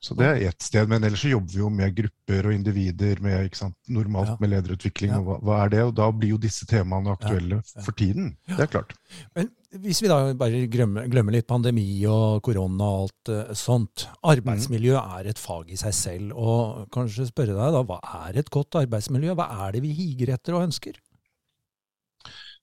Så 0.00 0.14
det 0.16 0.26
er 0.26 0.42
ett 0.48 0.62
sted. 0.62 0.88
Men 0.88 1.04
ellers 1.04 1.22
så 1.24 1.32
jobber 1.32 1.52
vi 1.52 1.60
jo 1.60 1.70
med 1.72 1.94
grupper 1.96 2.48
og 2.48 2.54
individer, 2.54 3.20
med, 3.20 3.56
normalt 3.92 4.32
ja. 4.32 4.36
med 4.40 4.52
lederutvikling. 4.54 5.12
Ja. 5.12 5.20
Og 5.20 5.28
hva, 5.28 5.38
hva, 5.44 5.58
er 5.64 5.72
det? 5.74 5.82
Og 5.88 5.94
da 5.98 6.10
blir 6.14 6.34
jo 6.34 6.40
disse 6.40 6.68
temaene 6.70 7.12
aktuelle 7.16 7.60
ja. 7.60 7.84
for 7.84 7.96
tiden. 7.96 8.34
Det 8.48 8.60
er 8.64 8.70
klart. 8.70 8.94
Men 9.36 9.50
hvis 9.84 10.00
vi 10.02 10.10
da 10.10 10.22
bare 10.38 10.64
glemmer, 10.70 11.06
glemmer 11.12 11.36
litt 11.36 11.46
pandemi 11.50 11.86
og 12.10 12.40
korona 12.46 12.88
og 12.88 13.04
alt 13.04 13.32
uh, 13.34 13.52
sånt. 13.58 14.08
Arbeidsmiljø 14.32 14.96
mm. 14.96 15.20
er 15.20 15.30
et 15.34 15.42
fag 15.42 15.70
i 15.70 15.78
seg 15.80 15.94
selv. 15.96 16.32
Og 16.34 16.88
kanskje 16.94 17.28
spørre 17.30 17.54
deg 17.54 17.76
da, 17.76 17.84
hva 17.86 18.00
er 18.24 18.40
et 18.40 18.50
godt 18.50 18.80
arbeidsmiljø? 18.82 19.36
Hva 19.38 19.50
er 19.66 19.76
det 19.76 19.84
vi 19.84 19.94
higer 19.94 20.34
etter 20.38 20.58
og 20.58 20.68
ønsker? 20.70 20.98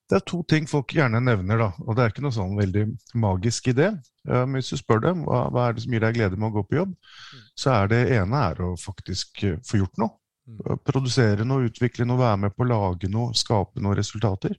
Det 0.07 0.15
er 0.15 0.23
to 0.23 0.39
ting 0.47 0.67
folk 0.69 0.93
gjerne 0.95 1.19
nevner, 1.19 1.59
da, 1.59 1.71
og 1.83 1.97
det 1.97 2.03
er 2.03 2.13
ikke 2.13 2.23
noe 2.23 2.35
sånn 2.35 2.55
veldig 2.55 2.85
magisk 3.19 3.67
i 3.73 3.75
det. 3.75 3.89
Men 4.27 4.55
hvis 4.55 4.71
du 4.71 4.79
spør 4.79 5.01
dem 5.03 5.25
hva, 5.27 5.45
hva 5.51 5.67
er 5.67 5.75
det 5.75 5.83
som 5.83 5.93
gir 5.95 6.03
deg 6.03 6.15
glede 6.15 6.39
med 6.39 6.49
å 6.49 6.55
gå 6.57 6.63
på 6.67 6.77
jobb, 6.79 6.93
mm. 6.95 7.43
så 7.59 7.73
er 7.73 7.91
det 7.91 7.99
ene 8.15 8.41
er 8.51 8.61
å 8.63 8.73
faktisk 8.79 9.43
eh, 9.47 9.59
få 9.67 9.81
gjort 9.81 10.01
noe. 10.03 10.15
Mm. 10.47 10.79
Produsere 10.87 11.47
noe, 11.47 11.67
utvikle 11.67 12.07
noe, 12.07 12.19
være 12.21 12.41
med 12.45 12.55
på 12.55 12.63
å 12.63 12.69
lage 12.71 13.11
noe, 13.11 13.35
skape 13.35 13.83
noen 13.83 13.99
resultater. 13.99 14.55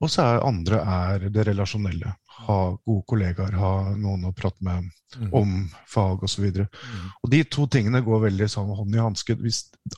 Og 0.00 0.08
så 0.08 0.24
er 0.24 0.46
andre 0.48 0.80
er 0.80 1.26
det 1.32 1.44
relasjonelle. 1.50 2.14
Ha 2.46 2.58
gode 2.72 3.04
kollegaer, 3.08 3.56
ha 3.60 3.72
noen 3.92 4.28
å 4.30 4.32
prate 4.36 4.64
med 4.64 4.88
mm. 4.88 5.32
om 5.36 5.58
fag 5.88 6.24
osv. 6.24 6.46
Og, 6.48 6.56
så 6.56 6.64
mm. 6.64 7.10
og 7.20 7.34
de 7.34 7.42
to 7.44 7.66
tingene 7.68 8.00
går 8.04 8.24
veldig 8.30 8.48
sånn 8.48 8.72
hånd 8.78 8.96
i 8.96 9.02
hanske. 9.02 9.36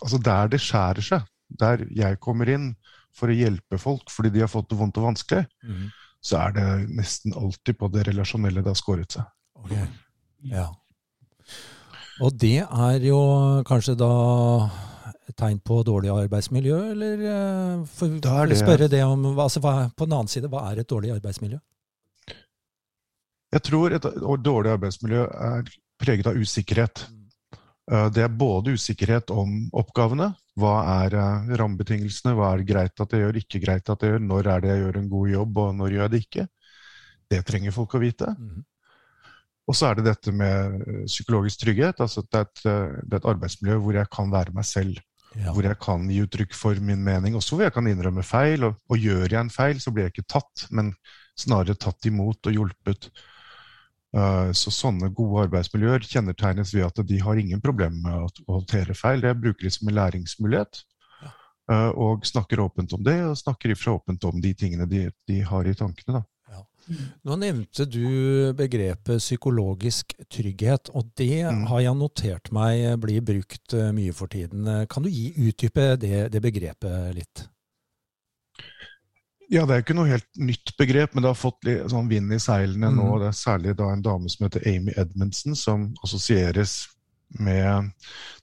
Altså 0.01 0.19
der 0.19 0.51
det 0.55 0.63
skjærer 0.63 1.07
seg, 1.13 1.31
der 1.63 1.87
jeg 1.95 2.19
kommer 2.23 2.51
inn, 2.51 2.73
for 3.17 3.33
å 3.33 3.37
hjelpe 3.37 3.81
folk 3.81 4.13
fordi 4.13 4.33
de 4.35 4.45
har 4.45 4.51
fått 4.51 4.71
det 4.71 4.79
vondt 4.79 5.01
og 5.01 5.11
vanskelig, 5.11 5.45
mm. 5.65 5.89
så 6.25 6.39
er 6.47 6.57
det 6.57 6.69
nesten 7.01 7.37
alltid 7.39 7.79
på 7.81 7.91
det 7.93 8.07
relasjonelle 8.09 8.65
det 8.65 8.73
har 8.73 8.79
skåret 8.79 9.19
seg. 9.19 9.29
Okay. 9.63 9.85
Ja. 10.51 10.71
Og 12.23 12.35
det 12.39 12.63
er 12.65 13.05
jo 13.07 13.21
kanskje 13.67 13.95
da 13.99 14.13
et 15.29 15.37
tegn 15.39 15.61
på 15.65 15.81
dårlig 15.87 16.11
arbeidsmiljø, 16.13 16.79
eller 16.93 17.21
for, 17.87 18.17
for, 18.19 18.41
er 18.43 18.55
å 18.55 18.59
spørre 18.59 18.89
det 18.91 19.03
om 19.07 19.31
altså, 19.33 19.63
hva, 19.63 19.89
På 19.97 20.09
den 20.09 20.17
annen 20.19 20.31
side, 20.31 20.51
hva 20.51 20.67
er 20.71 20.83
et 20.83 20.91
dårlig 20.91 21.13
arbeidsmiljø? 21.15 21.61
Jeg 23.53 23.65
tror 23.69 23.95
et 23.95 24.07
dårlig 24.45 24.73
arbeidsmiljø 24.73 25.25
er 25.29 25.73
preget 26.01 26.29
av 26.31 26.39
usikkerhet. 26.41 27.05
Mm. 27.11 27.22
Eh, 27.91 28.09
det 28.15 28.23
er 28.23 28.35
både 28.39 28.77
usikkerhet 28.77 29.33
om 29.35 29.55
oppgavene. 29.75 30.31
Hva 30.59 30.75
er 31.05 31.17
eh, 31.19 31.55
rammebetingelsene? 31.59 32.35
Hva 32.39 32.53
er 32.53 32.63
det 32.63 32.69
greit 32.71 33.03
at 33.03 33.15
jeg 33.15 33.25
gjør, 33.25 33.39
ikke 33.41 33.63
greit 33.65 33.91
at 33.91 34.05
jeg 34.05 34.15
gjør? 34.15 34.27
Når 34.29 34.51
er 34.55 34.63
det 34.63 34.75
jeg 34.75 34.85
gjør 34.85 34.99
en 35.01 35.09
god 35.15 35.33
jobb, 35.33 35.63
og 35.65 35.73
når 35.79 35.97
gjør 35.97 36.05
jeg 36.05 36.13
det 36.15 36.21
ikke? 36.27 36.45
Det 37.33 37.41
trenger 37.49 37.75
folk 37.75 37.97
å 37.97 38.03
vite. 38.03 38.35
Mm. 38.37 38.61
Og 39.71 39.79
så 39.79 39.89
er 39.89 39.99
det 39.99 40.11
dette 40.11 40.35
med 40.35 40.77
eh, 40.83 41.01
psykologisk 41.09 41.65
trygghet. 41.65 42.05
altså 42.05 42.23
det 42.27 42.43
er, 42.43 42.47
et, 42.51 42.63
det 42.67 43.17
er 43.17 43.23
et 43.23 43.33
arbeidsmiljø 43.35 43.81
hvor 43.83 43.99
jeg 43.99 44.13
kan 44.15 44.31
være 44.35 44.55
meg 44.55 44.69
selv. 44.69 45.03
Ja. 45.33 45.55
Hvor 45.57 45.65
jeg 45.65 45.79
kan 45.81 46.05
gi 46.13 46.21
uttrykk 46.27 46.53
for 46.53 46.77
min 46.85 47.01
mening, 47.03 47.35
også 47.35 47.57
hvor 47.57 47.65
jeg 47.65 47.73
kan 47.75 47.87
innrømme 47.89 48.23
feil. 48.27 48.69
Og, 48.69 48.79
og 48.93 49.01
gjør 49.01 49.27
jeg 49.27 49.41
en 49.41 49.51
feil, 49.51 49.81
så 49.81 49.91
blir 49.91 50.07
jeg 50.07 50.15
ikke 50.15 50.31
tatt, 50.37 50.67
men 50.71 50.93
snarere 51.39 51.79
tatt 51.81 52.05
imot 52.07 52.47
og 52.47 52.59
hjulpet. 52.59 53.09
Eh, 54.13 54.51
så 54.53 54.69
sånne 54.73 55.09
gode 55.17 55.47
arbeidsmiljøer 55.47 56.05
kjennetegnes 56.05 56.75
ved 56.77 56.85
at 56.91 56.99
de 57.09 57.21
har 57.25 57.39
ingen 57.41 57.63
problemer 57.65 58.03
med 58.05 58.43
å 58.43 58.59
håndtere 58.59 58.97
feil. 58.97 59.25
Det 59.25 59.33
bruker 59.41 59.65
de 59.65 59.73
som 59.73 59.89
en 59.89 59.97
læringsmulighet. 59.97 60.83
Eh, 61.71 61.91
og 61.97 62.27
snakker 62.29 62.61
åpent 62.61 62.93
om 62.93 63.05
det, 63.07 63.17
og 63.25 63.39
snakker 63.41 63.73
ifra 63.73 63.97
åpent 63.97 64.25
om 64.29 64.43
de 64.43 64.53
tingene 64.59 64.89
de, 64.91 65.07
de 65.31 65.41
har 65.49 65.69
i 65.69 65.75
tankene. 65.79 66.21
da. 66.21 66.27
Nå 67.23 67.37
nevnte 67.39 67.85
du 67.87 68.51
begrepet 68.59 69.23
psykologisk 69.23 70.17
trygghet, 70.27 70.91
og 70.91 71.13
det 71.17 71.45
mm. 71.47 71.63
har 71.71 71.85
jeg 71.85 71.97
notert 72.01 72.51
meg 72.53 72.99
blir 73.01 73.23
brukt 73.25 73.77
eh, 73.79 73.93
mye 73.97 74.13
for 74.13 74.29
tiden. 74.29 74.67
Kan 74.91 75.07
du 75.07 75.09
gi 75.09 75.31
utdype 75.47 75.93
det, 76.03 76.27
det 76.35 76.43
begrepet 76.43 77.15
litt? 77.17 77.47
Ja, 79.53 79.67
det 79.69 79.75
er 79.75 79.85
ikke 79.85 79.97
noe 79.99 80.09
helt 80.09 80.29
nytt 80.41 80.73
begrep, 80.79 81.13
men 81.13 81.25
det 81.25 81.29
har 81.29 81.37
fått 81.37 81.67
litt 81.69 81.91
sånn 81.93 82.09
vind 82.09 82.33
i 82.33 82.41
seilene 82.41 82.89
mm. 82.89 82.97
nå. 82.97 83.09
Det 83.21 83.29
er 83.29 83.37
særlig 83.37 83.77
da 83.77 83.91
en 83.93 84.05
dame 84.05 84.33
som 84.33 84.47
heter 84.47 84.65
Amy 84.71 84.95
Edmundsen, 84.97 85.57
som 85.59 85.91
assosieres 86.07 86.81
med 87.41 87.93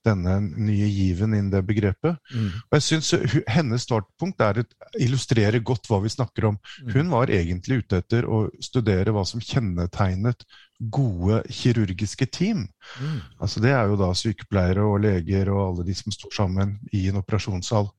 denne 0.06 0.36
nye 0.42 0.88
given 0.90 1.34
innen 1.34 1.52
det 1.54 1.62
begrepet. 1.68 2.18
Mm. 2.34 2.50
Og 2.70 2.78
jeg 2.78 2.86
synes 2.86 3.44
Hennes 3.50 3.86
startpunkt 3.86 4.42
er 4.42 4.64
et, 4.64 4.74
illustrerer 5.02 5.62
godt 5.66 5.90
hva 5.90 6.02
vi 6.04 6.14
snakker 6.14 6.50
om. 6.52 6.58
Mm. 6.82 6.90
Hun 6.96 7.14
var 7.14 7.34
egentlig 7.34 7.84
ute 7.84 8.02
etter 8.02 8.26
å 8.26 8.48
studere 8.64 9.14
hva 9.16 9.26
som 9.28 9.44
kjennetegnet 9.44 10.46
gode 10.80 11.42
kirurgiske 11.52 12.30
team. 12.32 12.68
Mm. 13.02 13.22
Altså 13.42 13.62
Det 13.64 13.74
er 13.76 13.90
jo 13.92 14.00
da 14.00 14.14
sykepleiere 14.16 14.86
og 14.86 15.02
leger 15.06 15.52
og 15.54 15.64
alle 15.68 15.88
de 15.90 15.98
som 15.98 16.14
står 16.16 16.36
sammen 16.38 16.78
i 16.94 17.08
en 17.12 17.22
operasjonssal. 17.22 17.92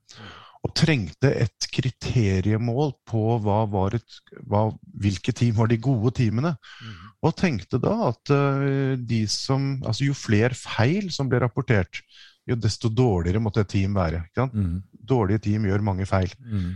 Og 0.61 0.75
trengte 0.77 1.31
et 1.41 1.67
kriteriemål 1.73 2.93
på 3.09 3.23
hva 3.41 3.63
var 3.73 3.95
et, 3.97 4.19
hva, 4.45 4.67
hvilke 5.01 5.33
team 5.33 5.55
var 5.57 5.71
de 5.71 5.79
gode 5.81 6.13
teamene. 6.19 6.53
Mm. 6.53 6.99
Og 7.25 7.37
tenkte 7.39 7.81
da 7.81 7.95
at 8.11 8.33
uh, 8.35 8.93
de 8.97 9.23
som, 9.31 9.73
altså 9.81 10.11
jo 10.11 10.17
flere 10.17 10.57
feil 10.57 11.09
som 11.15 11.31
ble 11.31 11.41
rapportert, 11.41 12.03
jo 12.49 12.59
desto 12.61 12.91
dårligere 12.93 13.41
måtte 13.43 13.65
et 13.65 13.73
team 13.73 13.97
være. 13.97 14.23
Mm. 14.37 14.83
Dårlige 14.93 15.47
team 15.49 15.65
gjør 15.69 15.87
mange 15.87 16.07
feil. 16.09 16.33
Mm. 16.45 16.71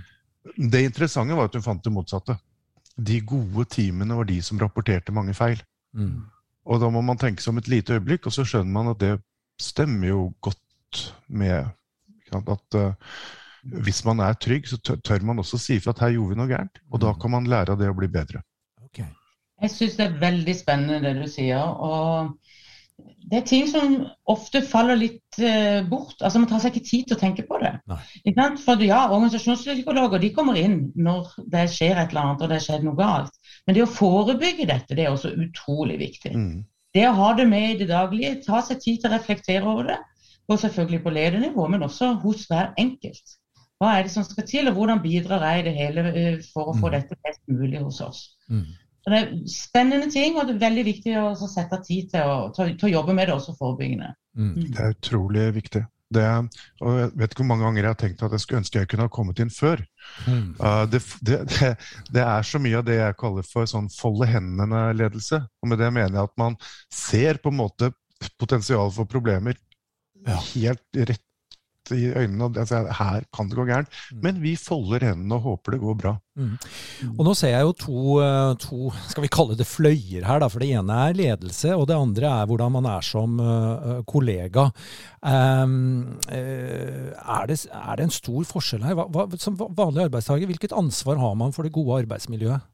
Det 0.70 0.84
interessante 0.84 1.36
var 1.36 1.48
at 1.48 1.56
hun 1.56 1.64
fant 1.64 1.84
det 1.84 1.92
motsatte. 1.92 2.38
De 2.94 3.20
gode 3.26 3.66
teamene 3.72 4.16
var 4.16 4.28
de 4.28 4.40
som 4.44 4.60
rapporterte 4.60 5.12
mange 5.12 5.34
feil. 5.36 5.60
Mm. 5.96 6.24
Og 6.64 6.80
da 6.80 6.88
må 6.92 7.02
man 7.04 7.20
tenke 7.20 7.42
seg 7.42 7.52
om 7.52 7.60
et 7.60 7.68
lite 7.68 7.96
øyeblikk, 7.98 8.28
og 8.28 8.36
så 8.36 8.46
skjønner 8.48 8.72
man 8.72 8.92
at 8.94 9.00
det 9.02 9.14
stemmer 9.60 10.08
jo 10.08 10.20
godt 10.44 10.60
med 11.28 11.68
at 12.34 12.76
uh, 12.78 13.16
hvis 13.84 14.02
man 14.04 14.20
er 14.20 14.36
trygg, 14.40 14.68
så 14.68 14.78
tør 14.80 15.24
man 15.24 15.40
også 15.40 15.58
si 15.60 15.78
ifra 15.78 15.94
at 15.94 16.02
her 16.04 16.16
gjorde 16.16 16.34
vi 16.34 16.40
noe 16.40 16.50
gærent. 16.50 16.82
Og 16.92 17.00
da 17.02 17.12
mm. 17.12 17.20
kan 17.22 17.34
man 17.36 17.50
lære 17.50 17.74
av 17.74 17.80
det 17.80 17.90
å 17.90 17.96
bli 17.96 18.10
bedre. 18.12 18.42
Okay. 18.90 19.08
Jeg 19.62 19.72
syns 19.72 19.96
det 19.98 20.08
er 20.08 20.18
veldig 20.20 20.56
spennende 20.58 21.00
det 21.04 21.14
du 21.22 21.28
sier. 21.30 21.62
og 21.64 22.34
det 22.94 23.38
er 23.40 23.46
ting 23.48 23.64
som 23.66 23.94
ofte 24.30 24.60
faller 24.62 24.98
litt 25.00 25.38
uh, 25.40 25.80
bort. 25.88 26.20
altså 26.20 26.38
Man 26.38 26.50
tar 26.50 26.60
seg 26.62 26.74
ikke 26.74 26.90
tid 26.90 27.08
til 27.08 27.16
å 27.16 27.20
tenke 27.22 27.44
på 27.48 27.58
det. 27.62 27.72
For 28.62 28.84
ja, 28.84 29.00
Organisasjonspsykologer 29.08 30.22
de 30.22 30.30
kommer 30.36 30.58
inn 30.60 30.76
når 30.94 31.32
det 31.50 31.64
skjer 31.72 31.96
et 31.96 32.12
eller 32.12 32.22
annet 32.22 32.44
og 32.44 32.52
det 32.52 32.60
har 32.60 32.66
skjedd 32.68 32.86
noe 32.86 32.98
galt. 33.00 33.34
Men 33.66 33.78
det 33.78 33.86
å 33.86 33.90
forebygge 33.90 34.68
dette 34.70 34.94
det 34.98 35.08
er 35.08 35.14
også 35.14 35.32
utrolig 35.46 35.98
viktig. 36.04 36.34
Mm. 36.36 36.58
Det 36.94 37.06
å 37.08 37.16
ha 37.18 37.32
det 37.34 37.48
med 37.50 37.72
i 37.72 37.78
det 37.80 37.88
daglige, 37.90 38.36
ta 38.44 38.60
seg 38.62 38.82
tid 38.84 39.00
til 39.02 39.10
å 39.10 39.16
reflektere 39.16 39.66
over 39.66 39.88
det. 39.90 39.98
Og 40.46 40.60
selvfølgelig 40.60 41.00
på 41.02 41.14
ledernivå, 41.16 41.66
men 41.72 41.86
også 41.86 42.12
hos 42.22 42.44
hver 42.50 42.74
enkelt. 42.78 43.38
Hva 43.84 43.98
er 43.98 44.06
det 44.06 44.14
som 44.14 44.24
skal 44.24 44.46
til, 44.48 44.70
og 44.70 44.78
hvordan 44.78 45.02
bidrar 45.04 45.44
jeg 45.44 45.60
i 45.60 45.66
det 45.68 45.74
hele 45.76 46.06
eh, 46.10 46.40
for 46.54 46.72
å 46.72 46.76
få 46.78 46.88
mm. 46.88 46.94
dette 46.96 47.20
best 47.26 47.42
mulig 47.52 47.82
hos 47.82 48.00
oss. 48.04 48.22
Mm. 48.48 48.66
Det 49.04 49.16
er 49.18 49.32
spennende 49.52 50.08
ting, 50.12 50.38
og 50.38 50.46
det 50.48 50.54
er 50.54 50.62
veldig 50.62 50.84
viktig 50.86 51.16
å 51.20 51.32
sette 51.36 51.76
tid 51.84 52.14
til 52.14 52.30
å, 52.30 52.36
til, 52.56 52.72
å 52.72 52.94
jobbe 52.94 53.16
med 53.16 53.28
det 53.28 53.34
også 53.34 53.56
forebyggende. 53.58 54.14
Mm. 54.38 54.54
mm. 54.54 54.70
Det 54.70 54.86
er 54.86 54.94
utrolig 54.96 55.50
viktig. 55.58 55.82
Det, 56.14 56.24
og 56.84 56.98
jeg 57.00 57.10
vet 57.18 57.32
ikke 57.32 57.42
hvor 57.42 57.48
mange 57.48 57.64
ganger 57.66 57.80
jeg 57.80 57.90
har 57.90 57.98
tenkt 57.98 58.22
at 58.22 58.34
jeg 58.36 58.42
skulle 58.42 58.60
ønske 58.60 58.78
jeg 58.78 58.88
kunne 58.92 59.06
ha 59.08 59.12
kommet 59.12 59.40
inn 59.42 59.50
før. 59.52 59.82
Mm. 60.28 60.54
Uh, 60.60 60.84
det, 60.92 61.00
det, 61.26 61.40
det, 62.14 62.22
er 62.22 62.46
så 62.46 62.60
mye 62.62 62.78
av 62.80 62.86
det 62.86 63.00
jeg 63.00 63.18
kaller 63.20 63.48
for 63.48 63.68
sånn 63.68 63.90
folde 63.92 64.28
hendene-ledelse. 64.30 65.42
Og 65.60 65.72
med 65.72 65.82
det 65.82 65.90
mener 65.90 66.20
jeg 66.20 66.30
at 66.30 66.36
man 66.40 66.56
ser 66.92 67.42
på 67.42 67.52
en 67.52 67.60
måte 67.60 67.90
potensial 68.40 68.92
for 68.94 69.10
problemer 69.10 69.58
ja. 70.24 70.38
helt 70.54 71.02
rett 71.10 71.24
i 71.92 72.08
øynene. 72.14 72.46
og 72.46 72.58
altså, 72.58 72.84
Her 72.88 73.24
kan 73.34 73.48
det 73.48 73.58
gå 73.58 73.66
gærent. 73.68 73.88
Mm. 74.12 74.20
Men 74.22 74.40
vi 74.42 74.54
folder 74.56 75.04
hendene 75.10 75.36
og 75.36 75.48
håper 75.48 75.74
det 75.74 75.80
går 75.82 75.98
bra. 76.00 76.14
Mm. 76.36 76.56
Og 77.18 77.22
Nå 77.26 77.34
ser 77.36 77.52
jeg 77.54 77.66
jo 77.66 77.74
to, 77.78 78.02
eh, 78.24 78.54
to, 78.62 78.90
skal 79.10 79.26
vi 79.26 79.32
kalle 79.32 79.58
det 79.58 79.66
fløyer 79.68 80.24
her. 80.24 80.40
Da, 80.40 80.48
for 80.48 80.64
Det 80.64 80.70
ene 80.72 81.00
er 81.08 81.18
ledelse, 81.18 81.74
og 81.76 81.86
det 81.90 81.98
andre 81.98 82.30
er 82.30 82.46
hvordan 82.50 82.72
man 82.72 82.86
er 82.90 83.04
som 83.04 83.38
uh, 83.40 84.02
kollega. 84.08 84.70
Um, 85.24 86.18
er, 86.28 87.46
det, 87.48 87.58
er, 87.70 87.96
det, 87.96 88.04
en 88.04 88.14
stor 88.14 88.44
forskjell 88.48 88.84
her? 88.84 88.94
Hva, 88.94 89.28
som 89.38 89.58
vanlig 89.58 90.08
arbeidstaker, 90.08 90.48
hvilket 90.48 90.76
ansvar 90.76 91.20
har 91.20 91.34
man 91.38 91.52
for 91.52 91.64
det 91.64 91.74
gode 91.74 92.02
arbeidsmiljøet? 92.04 92.70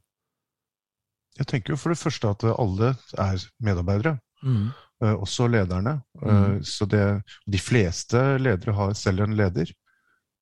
Jeg 1.40 1.48
tenker 1.48 1.72
jo 1.74 1.80
for 1.80 1.94
det 1.94 2.00
første 2.00 2.30
at 2.34 2.44
alle 2.52 2.94
er 3.16 3.44
medarbeidere. 3.64 4.18
Mm. 4.42 4.70
Uh, 5.00 5.14
også 5.16 5.48
lederne. 5.48 6.00
Uh, 6.20 6.32
mm. 6.32 6.56
Så 6.64 6.86
det, 6.90 7.04
de 7.48 7.60
fleste 7.60 8.20
ledere 8.38 8.74
har 8.76 8.92
selv 8.98 9.24
en 9.24 9.36
leder. 9.36 9.72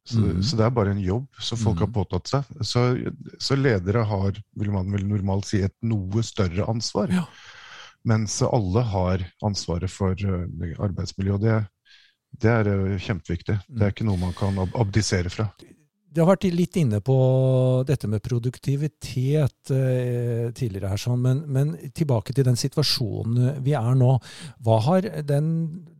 Så, 0.08 0.18
mm. 0.18 0.42
så, 0.42 0.56
det 0.56 0.64
er 0.64 0.74
bare 0.74 0.94
en 0.94 1.04
jobb 1.04 1.40
som 1.44 1.60
folk 1.60 1.78
mm. 1.78 1.84
har 1.84 1.92
påtatt 1.94 2.32
seg. 2.32 2.52
Så, 2.64 2.84
så, 3.38 3.58
ledere 3.58 4.02
har, 4.08 4.42
vil 4.58 4.72
man 4.74 4.90
vel 4.94 5.06
normalt 5.06 5.50
si, 5.50 5.62
et 5.62 5.76
noe 5.84 6.24
større 6.26 6.66
ansvar. 6.70 7.12
Ja. 7.12 7.26
Mens 8.08 8.38
alle 8.46 8.82
har 8.88 9.26
ansvaret 9.44 9.92
for 9.92 10.18
uh, 10.18 10.46
arbeidsmiljø. 10.80 11.36
Og 11.36 11.44
det, 11.44 11.58
det 12.42 12.54
er 12.54 12.72
kjempeviktig. 13.04 13.60
Det 13.68 13.82
er 13.82 13.92
mm. 13.92 13.94
ikke 13.94 14.08
noe 14.10 14.22
man 14.26 14.36
kan 14.38 14.58
ab 14.64 14.74
abdisere 14.80 15.30
fra 15.32 15.52
det 16.18 16.24
har 16.24 16.32
vært 16.32 16.48
litt 16.50 16.76
inne 16.80 16.98
på 17.04 17.16
dette 17.86 18.08
med 18.10 18.22
produktivitet 18.24 19.70
eh, 19.70 20.48
tidligere 20.50 20.90
her, 20.90 20.98
sånn, 20.98 21.20
men, 21.22 21.44
men, 21.46 21.68
tilbake 21.94 22.34
til 22.34 22.48
den 22.48 22.58
situasjonen 22.58 23.60
vi 23.62 23.76
er 23.78 23.94
nå. 23.94 24.16
Hva 24.66 24.80
har 24.88 25.06
den, 25.28 25.52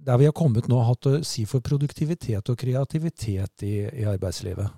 der 0.03 0.19
vi 0.19 0.27
har 0.27 0.35
kommet 0.35 0.67
nå, 0.67 0.81
hatt 0.89 1.07
å 1.07 1.13
si 1.23 1.45
for 1.47 1.63
produktivitet 1.63 2.51
og 2.51 2.59
kreativitet 2.59 3.63
i, 3.69 3.77
i 3.87 4.09
arbeidslivet? 4.11 4.75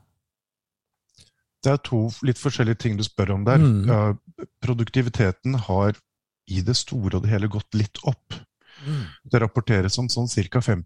Det 1.64 1.72
er 1.72 1.80
to 1.88 2.02
litt 2.24 2.40
forskjellige 2.40 2.82
ting 2.84 3.00
du 3.00 3.04
spør 3.06 3.38
om 3.38 3.46
der. 3.48 3.64
Mm. 3.64 4.20
produktiviteten 4.60 5.56
har 5.70 5.96
i 6.52 6.60
det 6.64 6.76
store 6.76 7.16
og 7.16 7.24
det 7.24 7.32
hele 7.32 7.48
gått 7.52 7.80
litt 7.80 8.00
opp. 8.04 8.36
Mm. 8.84 9.08
Det 9.32 9.40
rapporteres 9.40 9.96
om 10.00 10.08
sånn 10.12 10.28
ca. 10.28 10.60
5 10.64 10.84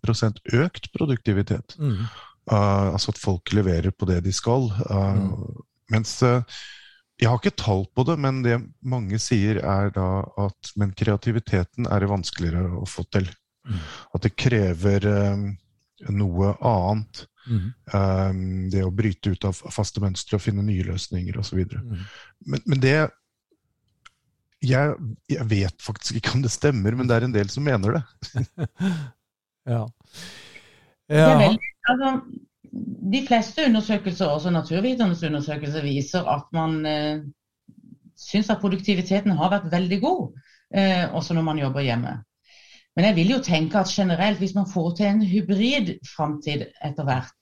økt 0.63 0.93
produktivitet. 0.95 1.75
Mm. 1.79 2.07
Uh, 2.51 2.93
altså 2.93 3.15
at 3.15 3.21
folk 3.21 3.53
leverer 3.57 3.95
på 3.97 4.09
det 4.11 4.21
de 4.27 4.33
skal. 4.35 4.69
Uh, 4.85 5.17
mm. 5.17 5.63
Mens 5.95 6.17
uh, 6.23 6.43
Jeg 7.21 7.31
har 7.31 7.39
ikke 7.41 7.57
tall 7.57 7.85
på 7.95 8.05
det, 8.09 8.19
men 8.21 8.43
det 8.45 8.59
mange 8.83 9.21
sier, 9.23 9.63
er 9.63 9.93
da 9.95 10.25
at 10.45 10.73
Men 10.77 10.93
kreativiteten 10.93 11.87
er 11.87 12.03
det 12.03 12.11
vanskeligere 12.11 12.75
å 12.81 12.87
få 12.89 13.07
til. 13.15 13.29
Mm. 13.65 13.79
At 14.17 14.27
det 14.27 14.35
krever 14.37 15.07
um, 15.07 15.47
noe 16.13 16.55
annet. 16.61 17.27
Mm. 17.45 17.67
Um, 17.93 18.41
det 18.73 18.85
å 18.85 18.93
bryte 18.93 19.35
ut 19.35 19.45
av 19.45 19.57
faste 19.73 20.01
mønstre 20.01 20.39
og 20.39 20.45
finne 20.45 20.65
nye 20.65 20.85
løsninger 20.89 21.37
osv. 21.41 21.61
Mm. 21.65 22.07
Men, 22.45 22.65
men 22.67 22.83
det 22.83 22.97
jeg, 24.65 24.95
jeg, 25.29 25.45
vet 25.51 25.83
faktisk 25.83 26.19
ikke 26.19 26.37
om 26.39 26.43
det 26.45 26.53
stemmer, 26.53 26.97
men 26.97 27.09
det 27.09 27.19
er 27.19 27.27
en 27.27 27.35
del 27.35 27.51
som 27.53 27.67
mener 27.67 27.99
det. 27.99 28.03
ja. 29.75 29.83
ja. 31.13 31.29
Vel, 31.41 31.59
altså, 31.89 32.21
de 33.13 33.23
fleste 33.27 33.67
undersøkelser, 33.67 34.27
også 34.27 34.51
naturviternes 34.51 35.23
undersøkelser, 35.23 35.83
viser 35.83 36.29
at 36.37 36.45
man 36.53 36.87
eh, 36.87 37.25
syns 38.19 38.51
at 38.51 38.61
produktiviteten 38.63 39.37
har 39.39 39.51
vært 39.53 39.71
veldig 39.73 40.01
god, 40.01 40.41
eh, 40.75 41.15
også 41.15 41.35
når 41.35 41.43
man 41.43 41.59
jobber 41.59 41.81
hjemme. 41.81 42.17
Men 42.97 43.05
jeg 43.05 43.17
vil 43.17 43.31
jo 43.31 43.41
tenke 43.43 43.79
at 43.79 43.91
generelt, 43.91 44.39
hvis 44.39 44.55
man 44.55 44.71
får 44.71 44.91
til 44.97 45.07
en 45.07 45.23
hybrid 45.23 45.95
framtid 46.17 46.67
etter 46.85 47.05
hvert, 47.05 47.33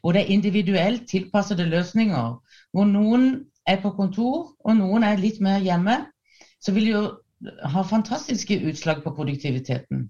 hvor 0.00 0.12
det 0.12 0.22
er 0.22 0.34
individuelt 0.34 1.08
tilpassede 1.08 1.64
løsninger, 1.64 2.34
hvor 2.72 2.84
noen 2.84 3.44
er 3.66 3.80
på 3.82 3.90
kontor 3.96 4.52
og 4.64 4.76
noen 4.76 5.04
er 5.04 5.20
litt 5.20 5.40
mer 5.40 5.64
hjemme, 5.64 5.96
så 6.60 6.72
vil 6.72 6.88
det 6.88 6.92
jo 6.92 7.02
ha 7.72 7.82
fantastiske 7.86 8.60
utslag 8.68 9.02
på 9.04 9.14
produktiviteten. 9.16 10.08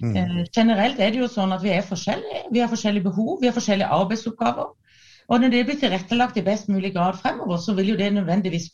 Mm. 0.00 0.16
Eh, 0.16 0.44
generelt 0.56 1.00
er 1.00 1.12
det 1.12 1.20
jo 1.20 1.28
sånn 1.30 1.52
at 1.52 1.62
vi 1.64 1.72
er 1.74 1.86
forskjellige. 1.86 2.44
Vi 2.52 2.62
har 2.62 2.70
forskjellige 2.72 3.08
behov, 3.08 3.38
vi 3.40 3.50
har 3.50 3.56
forskjellige 3.56 3.88
arbeidsoppgaver. 3.96 4.70
Og 5.30 5.40
når 5.40 5.52
det 5.52 5.60
blir 5.66 5.76
tilrettelagt 5.78 6.38
i 6.40 6.42
best 6.42 6.68
mulig 6.68 6.90
grad 6.94 7.18
fremover, 7.20 7.60
så 7.62 7.74
vil 7.78 7.92
jo 7.92 7.98
det 7.98 8.08
nødvendigvis 8.12 8.70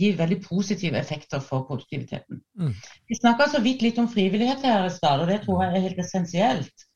gi 0.00 0.10
veldig 0.18 0.40
positive 0.42 0.98
effekter 0.98 1.40
for 1.40 1.62
produktiviteten. 1.68 2.40
Mm. 2.58 2.72
Vi 3.08 3.18
snakka 3.20 3.46
så 3.52 3.60
vidt 3.62 3.84
litt 3.86 4.00
om 4.02 4.10
frivillighet 4.10 4.66
her 4.66 4.88
i 4.88 4.90
stad, 4.90 5.22
og 5.22 5.30
det 5.30 5.44
tror 5.44 5.62
jeg 5.62 5.76
er 5.76 5.86
helt 5.86 6.02
essensielt. 6.02 6.88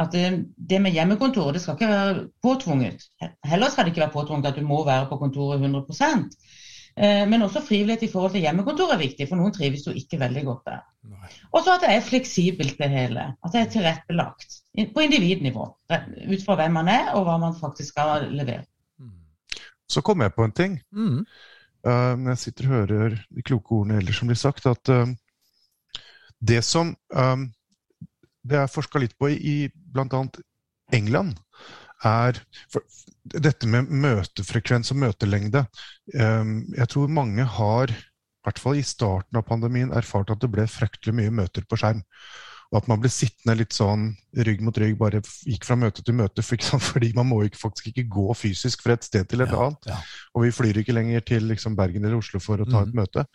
At 0.00 0.12
det, 0.12 0.24
eh, 0.70 0.80
med 0.80 0.96
hjemmekontor 0.96 1.52
det 1.52 1.60
skal 1.60 1.76
ikke 1.76 1.92
være 1.92 2.28
påtvunget. 2.42 3.04
Heller 3.44 3.70
skal 3.70 3.84
det 3.84 3.92
ikke 3.92 4.06
være 4.06 4.16
påtvunget 4.16 4.46
at 4.46 4.56
du 4.56 4.66
må 4.66 4.84
være 4.84 5.06
på 5.10 5.20
kontoret 5.20 5.60
100 5.60 5.84
Eh, 5.84 6.53
men 6.94 7.42
også 7.42 7.58
frivillighet 7.66 8.04
i 8.06 8.08
forhold 8.12 8.36
til 8.36 8.44
hjemmekontor 8.44 8.92
er 8.94 9.00
viktig, 9.00 9.26
for 9.26 9.40
noen 9.40 9.54
trives 9.54 9.82
jo 9.88 9.94
ikke 9.98 10.20
veldig 10.20 10.44
godt 10.46 10.68
der. 10.68 10.82
Og 11.50 11.64
så 11.64 11.74
at 11.74 11.82
det 11.82 11.90
er 11.90 12.04
fleksibelt 12.06 12.78
det 12.78 12.90
hele. 12.92 13.24
At 13.42 13.54
det 13.54 13.60
er 13.60 13.72
tilrettelagt 13.72 14.60
på 14.94 15.02
individnivå. 15.02 15.66
Ut 16.30 16.44
fra 16.46 16.56
hvem 16.60 16.78
man 16.78 16.90
er 16.92 17.10
og 17.14 17.26
hva 17.26 17.34
man 17.42 17.56
faktisk 17.58 17.94
skal 17.94 18.28
levere. 18.30 18.62
Mm. 18.98 19.16
Så 19.90 20.04
kom 20.06 20.22
jeg 20.22 20.34
på 20.34 20.46
en 20.46 20.54
ting. 20.54 20.78
Mm. 20.92 21.24
Uh, 21.86 22.14
jeg 22.30 22.38
sitter 22.38 22.68
og 22.68 22.76
hører 22.76 23.18
de 23.18 23.42
kloke 23.42 23.74
ordene 23.74 23.98
ellers 24.00 24.22
som 24.22 24.30
blir 24.30 24.40
sagt, 24.40 24.66
at 24.66 24.94
uh, 24.94 25.10
det 26.40 26.62
som 26.64 26.94
det 28.44 28.58
er 28.60 28.70
forska 28.70 29.00
litt 29.00 29.14
på 29.18 29.30
i, 29.32 29.36
i 29.38 29.56
bl.a. 29.72 30.24
England, 30.92 31.38
er 32.06 32.40
dette 33.24 33.68
med 33.70 33.88
møtefrekvens 33.88 34.92
og 34.94 35.00
møtelengde. 35.04 35.64
Ehm, 36.14 36.56
jeg 36.76 36.90
tror 36.92 37.12
mange 37.12 37.46
har, 37.56 37.92
i 37.92 38.44
hvert 38.44 38.60
fall 38.60 38.80
i 38.80 38.86
starten 38.86 39.40
av 39.40 39.46
pandemien, 39.48 39.92
erfart 39.96 40.32
at 40.34 40.42
det 40.42 40.50
ble 40.52 40.66
fryktelig 40.68 41.16
mye 41.16 41.32
møter 41.42 41.64
på 41.68 41.80
skjerm. 41.80 42.02
Og 42.72 42.80
at 42.80 42.88
man 42.90 42.98
ble 42.98 43.10
sittende 43.12 43.54
litt 43.60 43.74
sånn 43.76 44.08
rygg 44.46 44.62
mot 44.64 44.76
rygg, 44.80 44.96
bare 44.98 45.20
gikk 45.46 45.66
fra 45.68 45.76
møte 45.78 46.02
til 46.04 46.16
møte. 46.18 46.42
fordi 46.90 47.12
man 47.16 47.28
må 47.30 47.44
ikke, 47.46 47.60
faktisk 47.60 47.92
ikke 47.92 48.08
gå 48.16 48.38
fysisk 48.38 48.82
fra 48.84 48.98
et 48.98 49.06
sted 49.06 49.28
til 49.30 49.44
et 49.44 49.52
ja, 49.52 49.66
annet. 49.66 49.90
Ja. 49.92 50.00
Og 50.34 50.46
vi 50.46 50.54
flyr 50.54 50.80
ikke 50.82 50.96
lenger 50.96 51.24
til 51.28 51.46
liksom, 51.52 51.76
Bergen 51.78 52.04
eller 52.04 52.18
Oslo 52.18 52.42
for 52.42 52.60
å 52.60 52.68
ta 52.68 52.82
mm. 52.82 52.88
et 52.88 52.98
møte. 52.98 53.26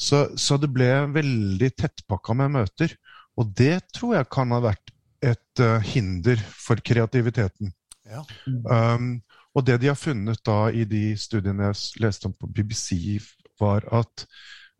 Så, 0.00 0.26
så, 0.40 0.58
det 0.58 0.72
ble 0.74 0.90
veldig 1.14 1.70
tettpakka 1.78 2.36
med 2.36 2.58
møter. 2.58 2.94
Og 3.40 3.50
det 3.56 3.78
tror 3.94 4.18
jeg 4.18 4.30
kan 4.30 4.52
ha 4.54 4.60
vært 4.62 4.92
et 5.24 5.62
uh, 5.64 5.78
hinder 5.80 6.38
for 6.60 6.78
kreativiteten. 6.84 7.72
Ja. 8.10 8.24
Um, 8.46 9.22
og 9.54 9.64
det 9.66 9.78
de 9.82 9.90
har 9.90 9.98
funnet 9.98 10.42
da 10.46 10.66
i 10.74 10.84
de 10.88 11.14
studiene 11.18 11.70
jeg 11.70 12.02
leste 12.04 12.28
om 12.28 12.34
på 12.36 12.50
BBC, 12.50 13.16
var 13.60 13.86
at 13.94 14.24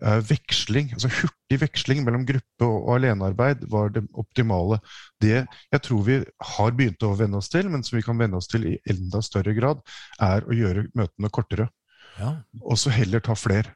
uh, 0.04 0.18
veksling, 0.28 0.90
altså 0.96 1.10
hurtig 1.20 1.60
veksling 1.62 2.02
mellom 2.04 2.26
gruppe 2.28 2.66
og, 2.66 2.76
og 2.80 2.96
alenearbeid 2.98 3.64
var 3.70 3.94
det 3.94 4.04
optimale. 4.18 4.80
Det 5.22 5.44
jeg 5.44 5.84
tror 5.86 6.02
vi 6.08 6.18
har 6.56 6.74
begynt 6.76 7.06
å 7.06 7.14
venne 7.18 7.38
oss 7.40 7.52
til, 7.52 7.70
men 7.70 7.86
som 7.86 7.98
vi 7.98 8.04
kan 8.06 8.18
venne 8.20 8.40
oss 8.40 8.50
til 8.50 8.66
i 8.72 8.76
enda 8.90 9.22
større 9.24 9.54
grad, 9.56 9.80
er 10.20 10.44
å 10.44 10.58
gjøre 10.58 10.88
møtene 10.98 11.32
kortere. 11.32 11.70
Ja. 12.18 12.36
Og 12.62 12.78
så 12.78 12.92
heller 12.94 13.22
ta 13.24 13.36
flere. 13.38 13.74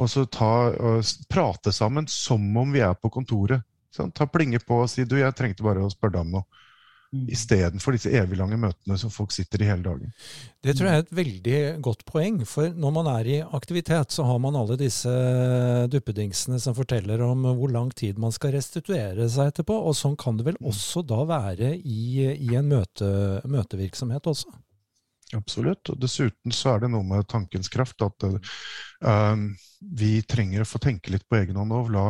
Og 0.00 0.08
så 0.10 0.24
ta, 0.26 0.50
og 0.74 1.06
prate 1.30 1.72
sammen 1.72 2.08
som 2.10 2.44
om 2.58 2.72
vi 2.74 2.82
er 2.82 2.96
på 2.98 3.10
kontoret. 3.14 3.62
Sånn, 3.94 4.10
ta 4.10 4.26
plinge 4.26 4.58
på 4.58 4.80
og 4.82 4.88
si 4.90 5.04
du, 5.06 5.20
jeg 5.20 5.36
trengte 5.38 5.62
bare 5.62 5.84
å 5.84 5.90
spørre 5.92 6.16
deg 6.16 6.24
om 6.24 6.32
noe. 6.38 6.62
Mm. 7.14 7.28
Istedenfor 7.30 7.94
disse 7.94 8.10
eviglange 8.10 8.58
møtene 8.58 8.96
som 8.98 9.12
folk 9.12 9.30
sitter 9.34 9.62
i 9.62 9.68
hele 9.68 9.84
dagen. 9.84 10.10
Det 10.64 10.74
tror 10.74 10.88
jeg 10.88 10.98
er 10.98 11.04
et 11.04 11.14
veldig 11.14 11.58
godt 11.84 12.02
poeng. 12.08 12.40
For 12.48 12.74
når 12.74 12.94
man 12.96 13.10
er 13.12 13.30
i 13.30 13.38
aktivitet, 13.44 14.10
så 14.10 14.26
har 14.26 14.40
man 14.42 14.58
alle 14.58 14.78
disse 14.80 15.12
duppedingsene 15.92 16.58
som 16.62 16.74
forteller 16.74 17.22
om 17.22 17.46
hvor 17.54 17.70
lang 17.70 17.92
tid 17.94 18.18
man 18.18 18.34
skal 18.34 18.56
restituere 18.56 19.28
seg 19.30 19.52
etterpå. 19.52 19.76
Og 19.78 19.94
sånn 19.98 20.18
kan 20.18 20.40
det 20.40 20.48
vel 20.48 20.58
mm. 20.58 20.68
også 20.72 21.04
da 21.06 21.22
være 21.28 21.74
i, 21.78 22.26
i 22.34 22.54
en 22.58 22.72
møte, 22.72 23.08
møtevirksomhet 23.46 24.32
også? 24.34 24.50
Absolutt. 25.32 25.88
Og 25.90 26.00
dessuten 26.00 26.52
så 26.54 26.74
er 26.74 26.84
det 26.84 26.90
noe 26.92 27.06
med 27.06 27.26
tankens 27.30 27.70
kraft. 27.72 28.02
at 28.04 28.26
uh, 28.28 29.38
vi 29.84 30.22
trenger 30.22 30.62
å 30.62 30.68
få 30.68 30.78
tenke 30.80 31.12
litt 31.12 31.26
på 31.28 31.36
egen 31.36 31.58
hånd 31.60 31.72
og 31.76 31.90
la 31.92 32.04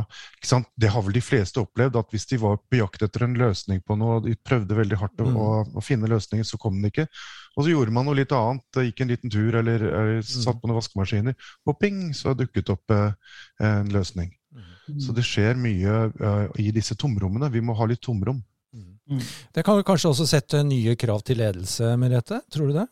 Det 0.79 0.91
har 0.93 1.03
vel 1.03 1.17
de 1.17 1.23
fleste 1.25 1.63
opplevd, 1.63 1.97
at 1.99 2.13
hvis 2.13 2.27
de 2.31 2.39
var 2.39 2.59
på 2.59 2.79
jakt 2.79 3.03
etter 3.03 3.25
en 3.27 3.37
løsning 3.39 3.81
på 3.83 3.97
noe, 3.99 4.19
og 4.19 4.29
de 4.29 4.37
prøvde 4.37 4.79
veldig 4.79 4.99
hardt 5.01 5.19
mm. 5.19 5.37
å, 5.37 5.49
å, 5.75 5.85
finne 5.85 6.11
løsningen, 6.11 6.47
så 6.47 6.59
kom 6.61 6.79
den 6.79 6.93
ikke. 6.93 7.07
Og 7.57 7.65
så 7.65 7.73
gjorde 7.73 7.95
man 7.95 8.07
noe 8.09 8.19
litt 8.19 8.35
annet, 8.35 8.81
gikk 8.89 9.03
en 9.03 9.13
liten 9.15 9.33
tur 9.33 9.59
eller, 9.61 9.87
eller 9.91 10.23
mm. 10.23 10.31
satt 10.31 10.61
på 10.61 10.71
noen 10.71 10.79
vaskemaskiner, 10.79 11.53
og 11.67 11.79
ping, 11.81 12.09
så 12.15 12.35
dukket 12.39 12.75
opp 12.75 12.95
uh, 12.95 13.13
en 13.63 13.91
løsning. 13.95 14.35
Mm. 14.55 14.99
Så 15.03 15.15
det 15.17 15.27
skjer 15.27 15.59
mye 15.59 16.01
uh, 16.21 16.47
i 16.61 16.71
disse 16.75 16.97
tomrommene. 16.99 17.51
Vi 17.51 17.65
må 17.65 17.77
ha 17.79 17.89
litt 17.91 18.05
tomrom. 18.05 18.43
Mm. 18.75 19.21
Det 19.55 19.63
kan 19.67 19.83
kanskje 19.87 20.11
også 20.11 20.27
sette 20.27 20.63
nye 20.67 20.95
krav 20.99 21.23
til 21.27 21.39
ledelse, 21.43 21.95
Merete? 22.01 22.41
Tror 22.53 22.71
du 22.71 22.79
det? 22.79 22.87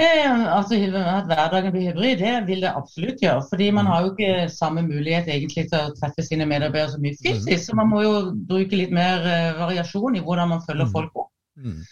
Eh, 0.00 0.52
altså 0.56 0.78
At 0.96 1.26
hverdagen 1.28 1.72
blir 1.72 1.90
hybrid, 1.90 2.22
det 2.22 2.36
vil 2.46 2.62
det 2.64 2.70
absolutt 2.72 3.20
gjøre. 3.20 3.42
fordi 3.50 3.70
man 3.70 3.86
har 3.86 4.02
jo 4.02 4.12
ikke 4.12 4.48
samme 4.48 4.82
mulighet 4.82 5.28
egentlig 5.28 5.66
til 5.68 5.78
å 5.78 5.92
treffe 5.98 6.24
sine 6.24 6.46
medarbeidere 6.48 6.94
så 6.94 7.00
mye 7.00 7.18
fysisk. 7.20 7.66
Så 7.66 7.76
man 7.76 7.90
må 7.90 8.00
jo 8.02 8.14
bruke 8.48 8.76
litt 8.76 8.94
mer 8.94 9.26
eh, 9.28 9.58
variasjon 9.58 10.16
i 10.16 10.24
hvordan 10.24 10.48
man 10.54 10.64
følger 10.64 10.88
mm. 10.88 10.94
folk 10.94 11.20
opp. 11.24 11.28
Mm. 11.60 11.82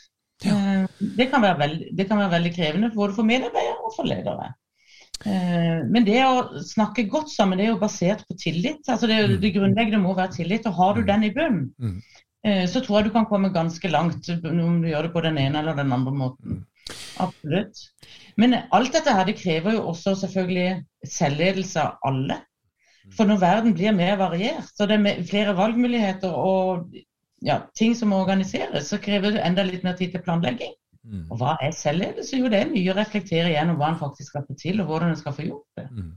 Ja. 0.44 0.54
Eh, 0.54 0.86
det, 1.18 1.26
kan 1.28 1.44
veldig, 1.44 1.90
det, 1.96 2.08
kan 2.08 2.22
være 2.22 2.34
veldig, 2.38 2.54
krevende 2.56 2.90
både 2.94 3.18
for 3.18 3.28
medarbeidere 3.28 3.84
og 3.84 3.94
for 3.96 4.08
ledere. 4.08 4.54
Men 5.20 6.06
det 6.06 6.22
å 6.24 6.62
snakke 6.64 7.02
godt 7.12 7.28
sammen 7.28 7.58
det 7.60 7.66
er 7.66 7.74
jo 7.74 7.82
basert 7.82 8.22
på 8.24 8.38
tillit. 8.40 8.80
altså 8.88 9.04
Det, 9.04 9.18
mm. 9.20 9.34
det 9.42 9.50
grunnleggende 9.52 10.00
må 10.00 10.14
være 10.16 10.38
tillit. 10.38 10.64
og 10.64 10.78
Har 10.78 10.94
du 10.96 11.02
mm. 11.02 11.06
den 11.10 11.26
i 11.28 11.32
bunnen, 11.36 11.66
mm. 11.76 11.98
så 12.72 12.80
tror 12.80 12.96
jeg 12.96 13.10
du 13.10 13.12
kan 13.18 13.28
komme 13.28 13.52
ganske 13.52 13.92
langt 13.92 14.32
om 14.32 14.80
du 14.80 14.88
gjør 14.88 15.10
det 15.10 15.12
på 15.12 15.20
den 15.28 15.36
ene 15.44 15.60
eller 15.60 15.76
den 15.76 15.92
andre 15.92 16.16
måten. 16.16 16.62
Absolutt. 17.26 17.82
Men 18.40 18.56
alt 18.72 18.94
dette 18.94 19.14
her 19.14 19.26
det 19.28 19.38
krever 19.40 19.76
jo 19.76 19.86
også 19.92 20.14
selvfølgelig 20.22 20.84
selvledelse 21.06 21.82
av 21.82 22.10
alle. 22.10 22.40
For 23.16 23.26
når 23.26 23.40
verden 23.42 23.74
blir 23.74 23.94
mer 23.96 24.18
variert, 24.20 24.70
og 24.80 24.90
det 24.90 24.98
er 25.00 25.22
flere 25.26 25.56
valgmuligheter 25.58 26.34
og 26.36 26.90
ja, 27.42 27.62
ting 27.76 27.96
som 27.96 28.12
må 28.12 28.20
organiseres, 28.22 28.90
så 28.90 29.00
krever 29.02 29.34
det 29.34 29.44
enda 29.46 29.64
litt 29.66 29.84
mer 29.86 29.96
tid 29.98 30.12
til 30.14 30.22
planlegging. 30.24 30.74
Mm. 31.00 31.24
Og 31.30 31.38
hva 31.40 31.56
er 31.64 31.72
selvledelse? 31.74 32.36
Jo, 32.38 32.50
det 32.52 32.60
er 32.60 32.72
mye 32.72 32.92
å 32.92 32.96
reflektere 32.98 33.54
gjennom 33.54 33.78
hva 33.80 33.94
en 33.94 34.00
faktisk 34.02 34.34
skal 34.34 34.44
få 34.46 34.56
til, 34.60 34.82
og 34.82 34.90
hvordan 34.90 35.14
en 35.14 35.20
skal 35.20 35.34
få 35.36 35.46
gjort 35.48 35.80
det. 35.80 35.86
Mm. 35.96 36.10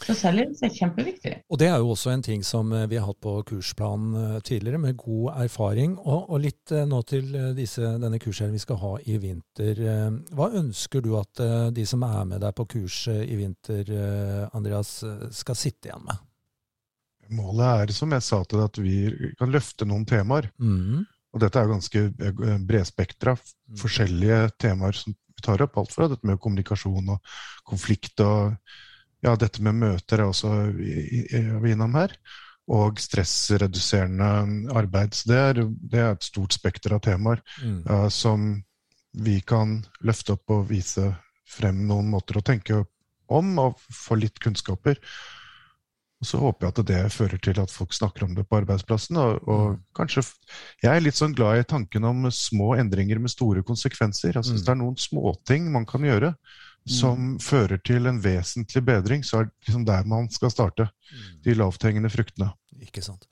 Så 0.00 0.14
selvledelse 0.16 0.66
er 0.66 0.72
kjempeviktig. 0.74 1.32
Og 1.52 1.60
det 1.60 1.68
er 1.68 1.80
jo 1.82 1.90
også 1.92 2.12
en 2.14 2.24
ting 2.24 2.44
som 2.46 2.72
eh, 2.72 2.86
vi 2.90 2.98
har 2.98 3.06
hatt 3.08 3.20
på 3.22 3.34
kursplan 3.50 4.06
eh, 4.16 4.38
tidligere, 4.46 4.80
med 4.80 4.96
god 5.00 5.42
erfaring. 5.44 5.96
Og, 5.98 6.30
og 6.30 6.42
litt 6.44 6.72
eh, 6.74 6.86
nå 6.88 7.02
til 7.08 7.28
disse, 7.56 7.84
denne 8.00 8.20
kursen 8.22 8.54
vi 8.54 8.62
skal 8.62 8.80
ha 8.80 8.94
i 9.04 9.18
vinter. 9.20 9.84
Hva 10.36 10.50
ønsker 10.60 11.04
du 11.04 11.12
at 11.18 11.40
de 11.74 11.84
som 11.86 12.02
er 12.06 12.26
med 12.28 12.42
deg 12.42 12.56
på 12.56 12.66
kurset 12.76 13.22
i 13.28 13.36
vinter, 13.38 13.88
Andreas, 14.56 15.00
skal 15.34 15.58
sitte 15.58 15.90
igjen 15.90 16.04
med? 16.06 16.26
Målet 17.36 17.66
er, 17.84 17.94
som 17.94 18.12
jeg 18.14 18.26
sa 18.26 18.40
til 18.42 18.58
deg, 18.58 18.68
at 18.70 18.80
vi 18.82 19.32
kan 19.38 19.52
løfte 19.52 19.86
noen 19.86 20.06
temaer. 20.08 20.50
Mm. 20.58 21.04
Og 21.30 21.42
dette 21.44 21.60
er 21.60 21.70
ganske 21.70 22.04
bredspektra. 22.66 23.36
Mm. 23.36 23.80
Forskjellige 23.82 24.40
temaer 24.58 24.98
som 24.98 25.14
vi 25.14 25.44
tar 25.44 25.62
opp. 25.62 25.78
Alt 25.78 25.94
fra 25.94 26.08
dette 26.10 26.26
med 26.26 26.40
kommunikasjon 26.42 27.14
og 27.14 27.34
konflikt 27.68 28.22
og 28.24 28.56
ja, 29.24 29.34
dette 29.36 29.62
med 29.64 29.76
møter 29.80 30.22
er 30.22 30.30
også 30.30 30.52
vi 30.76 31.72
innom 31.72 31.96
her. 31.98 32.14
Og 32.70 33.00
stressreduserende 33.02 34.70
arbeid. 34.78 35.16
Så 35.16 35.30
det 35.32 35.40
er, 35.42 35.62
det 35.66 36.00
er 36.00 36.12
et 36.14 36.26
stort 36.26 36.54
spekter 36.54 36.94
av 36.94 37.02
temaer 37.02 37.42
mm. 37.64 37.80
uh, 37.88 38.06
som 38.14 38.52
vi 39.18 39.40
kan 39.42 39.80
løfte 40.06 40.36
opp 40.36 40.54
og 40.54 40.68
vise 40.68 41.08
frem 41.50 41.82
noen 41.88 42.12
måter 42.12 42.38
å 42.38 42.44
tenke 42.46 42.84
om, 43.30 43.50
og 43.58 43.80
få 43.90 44.20
litt 44.20 44.38
kunnskaper. 44.42 45.00
Og 46.20 46.28
så 46.28 46.38
håper 46.38 46.66
jeg 46.66 46.74
at 46.74 46.88
det 46.90 47.00
fører 47.14 47.40
til 47.42 47.58
at 47.62 47.72
folk 47.72 47.94
snakker 47.96 48.26
om 48.26 48.36
det 48.36 48.44
på 48.46 48.58
arbeidsplassen. 48.60 49.18
Og, 49.18 49.48
og 49.48 49.66
mm. 49.72 49.84
kanskje 49.96 50.24
Jeg 50.84 50.92
er 50.92 51.02
litt 51.02 51.18
sånn 51.18 51.34
glad 51.34 51.62
i 51.62 51.68
tanken 51.68 52.06
om 52.06 52.28
små 52.34 52.74
endringer 52.78 53.18
med 53.18 53.32
store 53.32 53.64
konsekvenser. 53.66 54.36
Jeg 54.36 54.46
syns 54.46 54.60
mm. 54.60 54.66
det 54.66 54.74
er 54.74 54.82
noen 54.82 55.00
småting 55.00 55.70
man 55.74 55.88
kan 55.88 56.04
gjøre 56.06 56.34
som 56.88 57.18
mm. 57.18 57.40
fører 57.44 57.80
til 57.84 58.08
en 58.08 58.20
vesentlig 58.24 58.82
bedring, 58.86 59.24
så 59.26 59.40
er 59.40 59.48
det 59.48 59.68
liksom 59.68 59.84
der 59.88 60.06
man 60.08 60.30
skal 60.32 60.52
starte. 60.52 60.88
Mm. 61.10 61.26
De 61.44 61.56
lavthengende 61.58 62.10
fruktene. 62.10 62.50
Ikke 62.80 63.02
sant. 63.04 63.26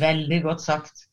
Veldig 0.00 0.40
godt 0.46 0.62
sagt. 0.64 1.04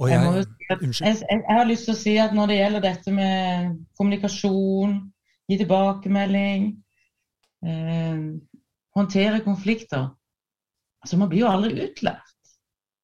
Jeg, 0.00 0.08
jeg, 0.08 0.78
jeg, 1.00 1.16
jeg, 1.30 1.42
har 1.48 1.68
lyst 1.68 1.88
til 1.88 1.94
å 1.94 1.98
si 1.98 2.14
at 2.20 2.32
når 2.36 2.50
det 2.50 2.56
gjelder 2.58 2.84
dette 2.84 3.12
med 3.12 3.76
kommunikasjon, 3.96 4.96
gi 5.48 5.58
tilbakemelding, 5.60 6.66
eh, 7.64 8.20
håndtere 8.96 9.40
konflikter 9.44 10.12
Altså, 11.04 11.18
man 11.20 11.28
blir 11.28 11.42
jo 11.42 11.48
aldri 11.52 11.84
utlært. 11.84 12.30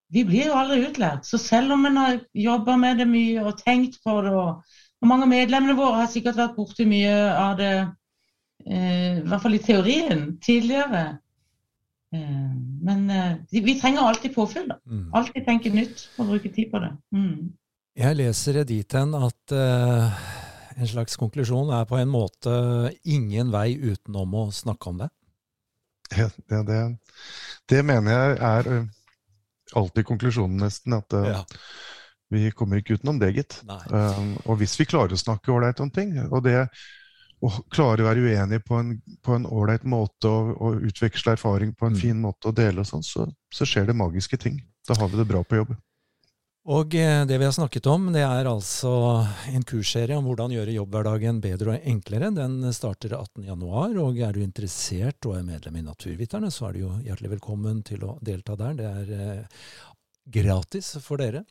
Vi 0.09 0.23
blir 0.25 0.47
jo 0.49 0.55
aldri 0.57 0.79
utlært. 0.87 1.27
Så 1.29 1.37
selv 1.37 1.75
om 1.75 1.85
en 1.85 1.99
har 2.01 2.15
jobba 2.33 2.79
med 2.81 3.03
det 3.03 3.07
mye 3.11 3.43
og 3.45 3.59
tenkt 3.61 3.99
på 4.01 4.15
det, 4.25 4.33
og, 4.33 4.63
og 5.03 5.11
mange 5.11 5.27
av 5.27 5.33
medlemmene 5.35 5.77
våre 5.77 5.99
har 6.01 6.09
sikkert 6.09 6.39
vært 6.41 6.57
borti 6.57 6.87
mye 6.89 7.13
av 7.35 7.59
det, 7.61 7.75
i 8.67 9.23
hvert 9.27 9.43
fall 9.43 9.57
i 9.57 9.63
teorien, 9.65 10.25
tidligere. 10.45 11.05
Eh, 12.15 12.55
men 12.83 13.11
eh, 13.11 13.37
vi 13.51 13.81
trenger 13.81 14.01
alltid 14.01 14.35
påfyll. 14.35 14.69
da. 14.69 14.79
Mm. 14.87 15.13
Alltid 15.15 15.47
tenke 15.47 15.71
nytt 15.71 16.09
og 16.19 16.27
bruke 16.33 16.51
tid 16.53 16.71
på 16.71 16.83
det. 16.83 16.91
Mm. 17.15 17.53
Jeg 18.01 18.17
leser 18.17 18.61
det 18.61 18.69
dit 18.71 18.95
hen 18.97 19.15
at 19.19 19.53
uh, 19.53 20.21
en 20.79 20.89
slags 20.89 21.19
konklusjon 21.21 21.73
er 21.75 21.89
på 21.91 21.99
en 21.99 22.09
måte 22.09 22.53
ingen 23.03 23.51
vei 23.53 23.75
utenom 23.75 24.37
å 24.39 24.45
snakke 24.55 24.93
om 24.93 25.03
det. 25.03 25.11
Ja, 26.17 26.31
det, 26.67 26.79
det, 27.71 27.83
mener 27.87 28.15
jeg 28.15 28.39
er 28.39 28.71
alltid 29.79 30.07
konklusjonen, 30.07 30.63
nesten. 30.65 30.97
At 30.97 31.19
uh, 31.19 31.29
ja. 31.35 31.43
vi 32.33 32.55
kommer 32.57 32.81
ikke 32.81 32.97
utenom 32.99 33.21
det, 33.21 33.35
gitt. 33.37 33.59
Um, 33.67 34.33
og 34.47 34.63
hvis 34.63 34.79
vi 34.81 34.89
klarer 34.91 35.15
å 35.15 35.21
snakke 35.21 35.53
ålreit 35.53 35.83
om 35.83 35.93
ting, 35.95 36.17
og 36.31 36.47
det 36.47 36.57
å 37.41 37.51
klare 37.73 38.05
å 38.05 38.09
være 38.09 38.25
uenig 38.27 38.61
på 38.67 39.37
en 39.37 39.47
ålreit 39.49 39.85
måte 39.89 40.29
og, 40.29 40.51
og, 40.61 40.83
utveksle 40.91 41.39
erfaring 41.39 41.73
på 41.75 41.89
en 41.89 41.97
mm. 41.97 42.01
fin 42.01 42.19
måte 42.21 42.51
og 42.51 42.59
dele 42.59 42.85
og 42.85 42.91
sånn, 42.91 43.07
så, 43.07 43.29
så 43.55 43.69
skjer 43.69 43.89
det 43.89 43.97
magiske 43.97 44.41
ting. 44.41 44.61
Da 44.89 44.97
har 44.99 45.09
vi 45.09 45.21
det 45.21 45.29
bra 45.29 45.43
på 45.45 45.63
jobb. 45.63 45.77
Og 46.71 46.93
eh, 46.95 47.23
det 47.25 47.39
vi 47.41 47.47
har 47.47 47.55
snakket 47.57 47.87
om, 47.89 48.11
det 48.13 48.21
er 48.21 48.45
altså 48.45 48.91
en 49.49 49.63
kursserie 49.65 50.19
om 50.19 50.27
hvordan 50.29 50.53
gjøre 50.53 50.75
jobbhverdagen 50.75 51.39
bedre 51.41 51.73
og 51.73 51.87
enklere. 51.89 52.29
Den 52.37 52.59
starter 52.77 53.17
18.1, 53.17 53.65
og 54.05 54.21
er 54.21 54.37
du 54.37 54.43
interessert 54.45 55.25
og 55.25 55.39
er 55.39 55.47
medlem 55.47 55.79
i 55.81 55.87
Naturviterne, 55.87 56.53
så 56.53 56.69
er 56.69 56.77
du 56.77 56.83
jo 56.83 56.93
hjertelig 57.07 57.33
velkommen 57.39 57.81
til 57.89 58.05
å 58.05 58.19
delta 58.21 58.59
der. 58.61 58.77
Det 58.77 58.91
er 58.91 59.15
eh, 59.17 59.65
gratis 60.33 60.93
for 61.03 61.21
dere. 61.21 61.45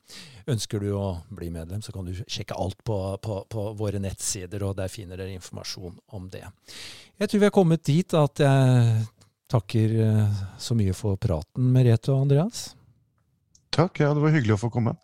Ønsker 0.50 0.82
du 0.82 0.90
å 0.96 1.20
bli 1.28 1.50
medlem, 1.54 1.82
så 1.82 1.92
kan 1.94 2.08
du 2.08 2.16
sjekke 2.26 2.56
alt 2.58 2.80
på, 2.84 2.96
på, 3.22 3.42
på, 3.50 3.66
våre 3.78 4.00
nettsider, 4.02 4.64
og 4.66 4.76
der 4.80 4.90
finner 4.92 5.20
dere 5.20 5.36
informasjon 5.36 5.96
om 6.16 6.28
det. 6.32 6.46
Jeg 7.20 7.30
tror 7.30 7.42
vi 7.44 7.48
er 7.50 7.54
kommet 7.54 7.84
dit 7.86 8.16
at 8.16 8.42
jeg 8.42 9.06
takker 9.50 9.96
eh, 10.06 10.42
så 10.58 10.76
mye 10.78 10.94
for 10.96 11.20
praten, 11.20 11.70
Merete 11.74 12.12
og 12.14 12.26
Andreas. 12.26 12.70
Takk, 13.70 14.02
ja, 14.02 14.14
det 14.14 14.22
var 14.22 14.34
hyggelig 14.34 14.56
å 14.56 14.62
få 14.64 14.72
komme. 14.74 14.96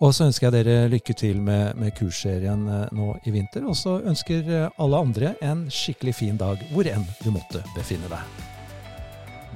Og 0.00 0.14
så 0.16 0.30
ønsker 0.30 0.46
jeg 0.48 0.64
dere 0.64 0.88
lykke 0.88 1.14
til 1.18 1.42
med, 1.44 1.76
med 1.76 1.92
kursserien 1.98 2.62
eh, 2.72 2.86
nå 2.96 3.12
i 3.28 3.34
vinter. 3.34 3.66
Og 3.68 3.76
så 3.76 3.98
ønsker 4.00 4.46
eh, 4.48 4.78
alle 4.80 5.02
andre 5.04 5.34
en 5.44 5.66
skikkelig 5.72 6.16
fin 6.22 6.40
dag 6.40 6.62
hvor 6.72 6.88
enn 6.88 7.04
du 7.20 7.28
måtte 7.34 7.60
befinne 7.76 8.08
deg. 8.08 8.48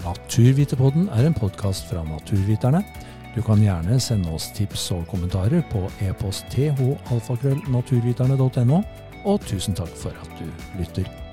Naturviterpodden 0.04 1.08
er 1.16 1.30
en 1.30 1.36
podkast 1.38 1.88
fra 1.88 2.02
Naturviterne. 2.04 2.82
Du 3.34 3.42
kan 3.42 3.62
gjerne 3.62 4.00
sende 4.00 4.30
oss 4.30 4.52
tips 4.54 4.92
og 4.94 5.06
kommentarer 5.10 5.62
på 5.72 5.90
e-post 6.06 6.44
thalfakrøllnaturviterne.no. 6.54 8.82
Og 9.24 9.40
tusen 9.48 9.74
takk 9.74 9.96
for 9.98 10.10
at 10.22 10.30
du 10.38 10.46
lytter. 10.78 11.23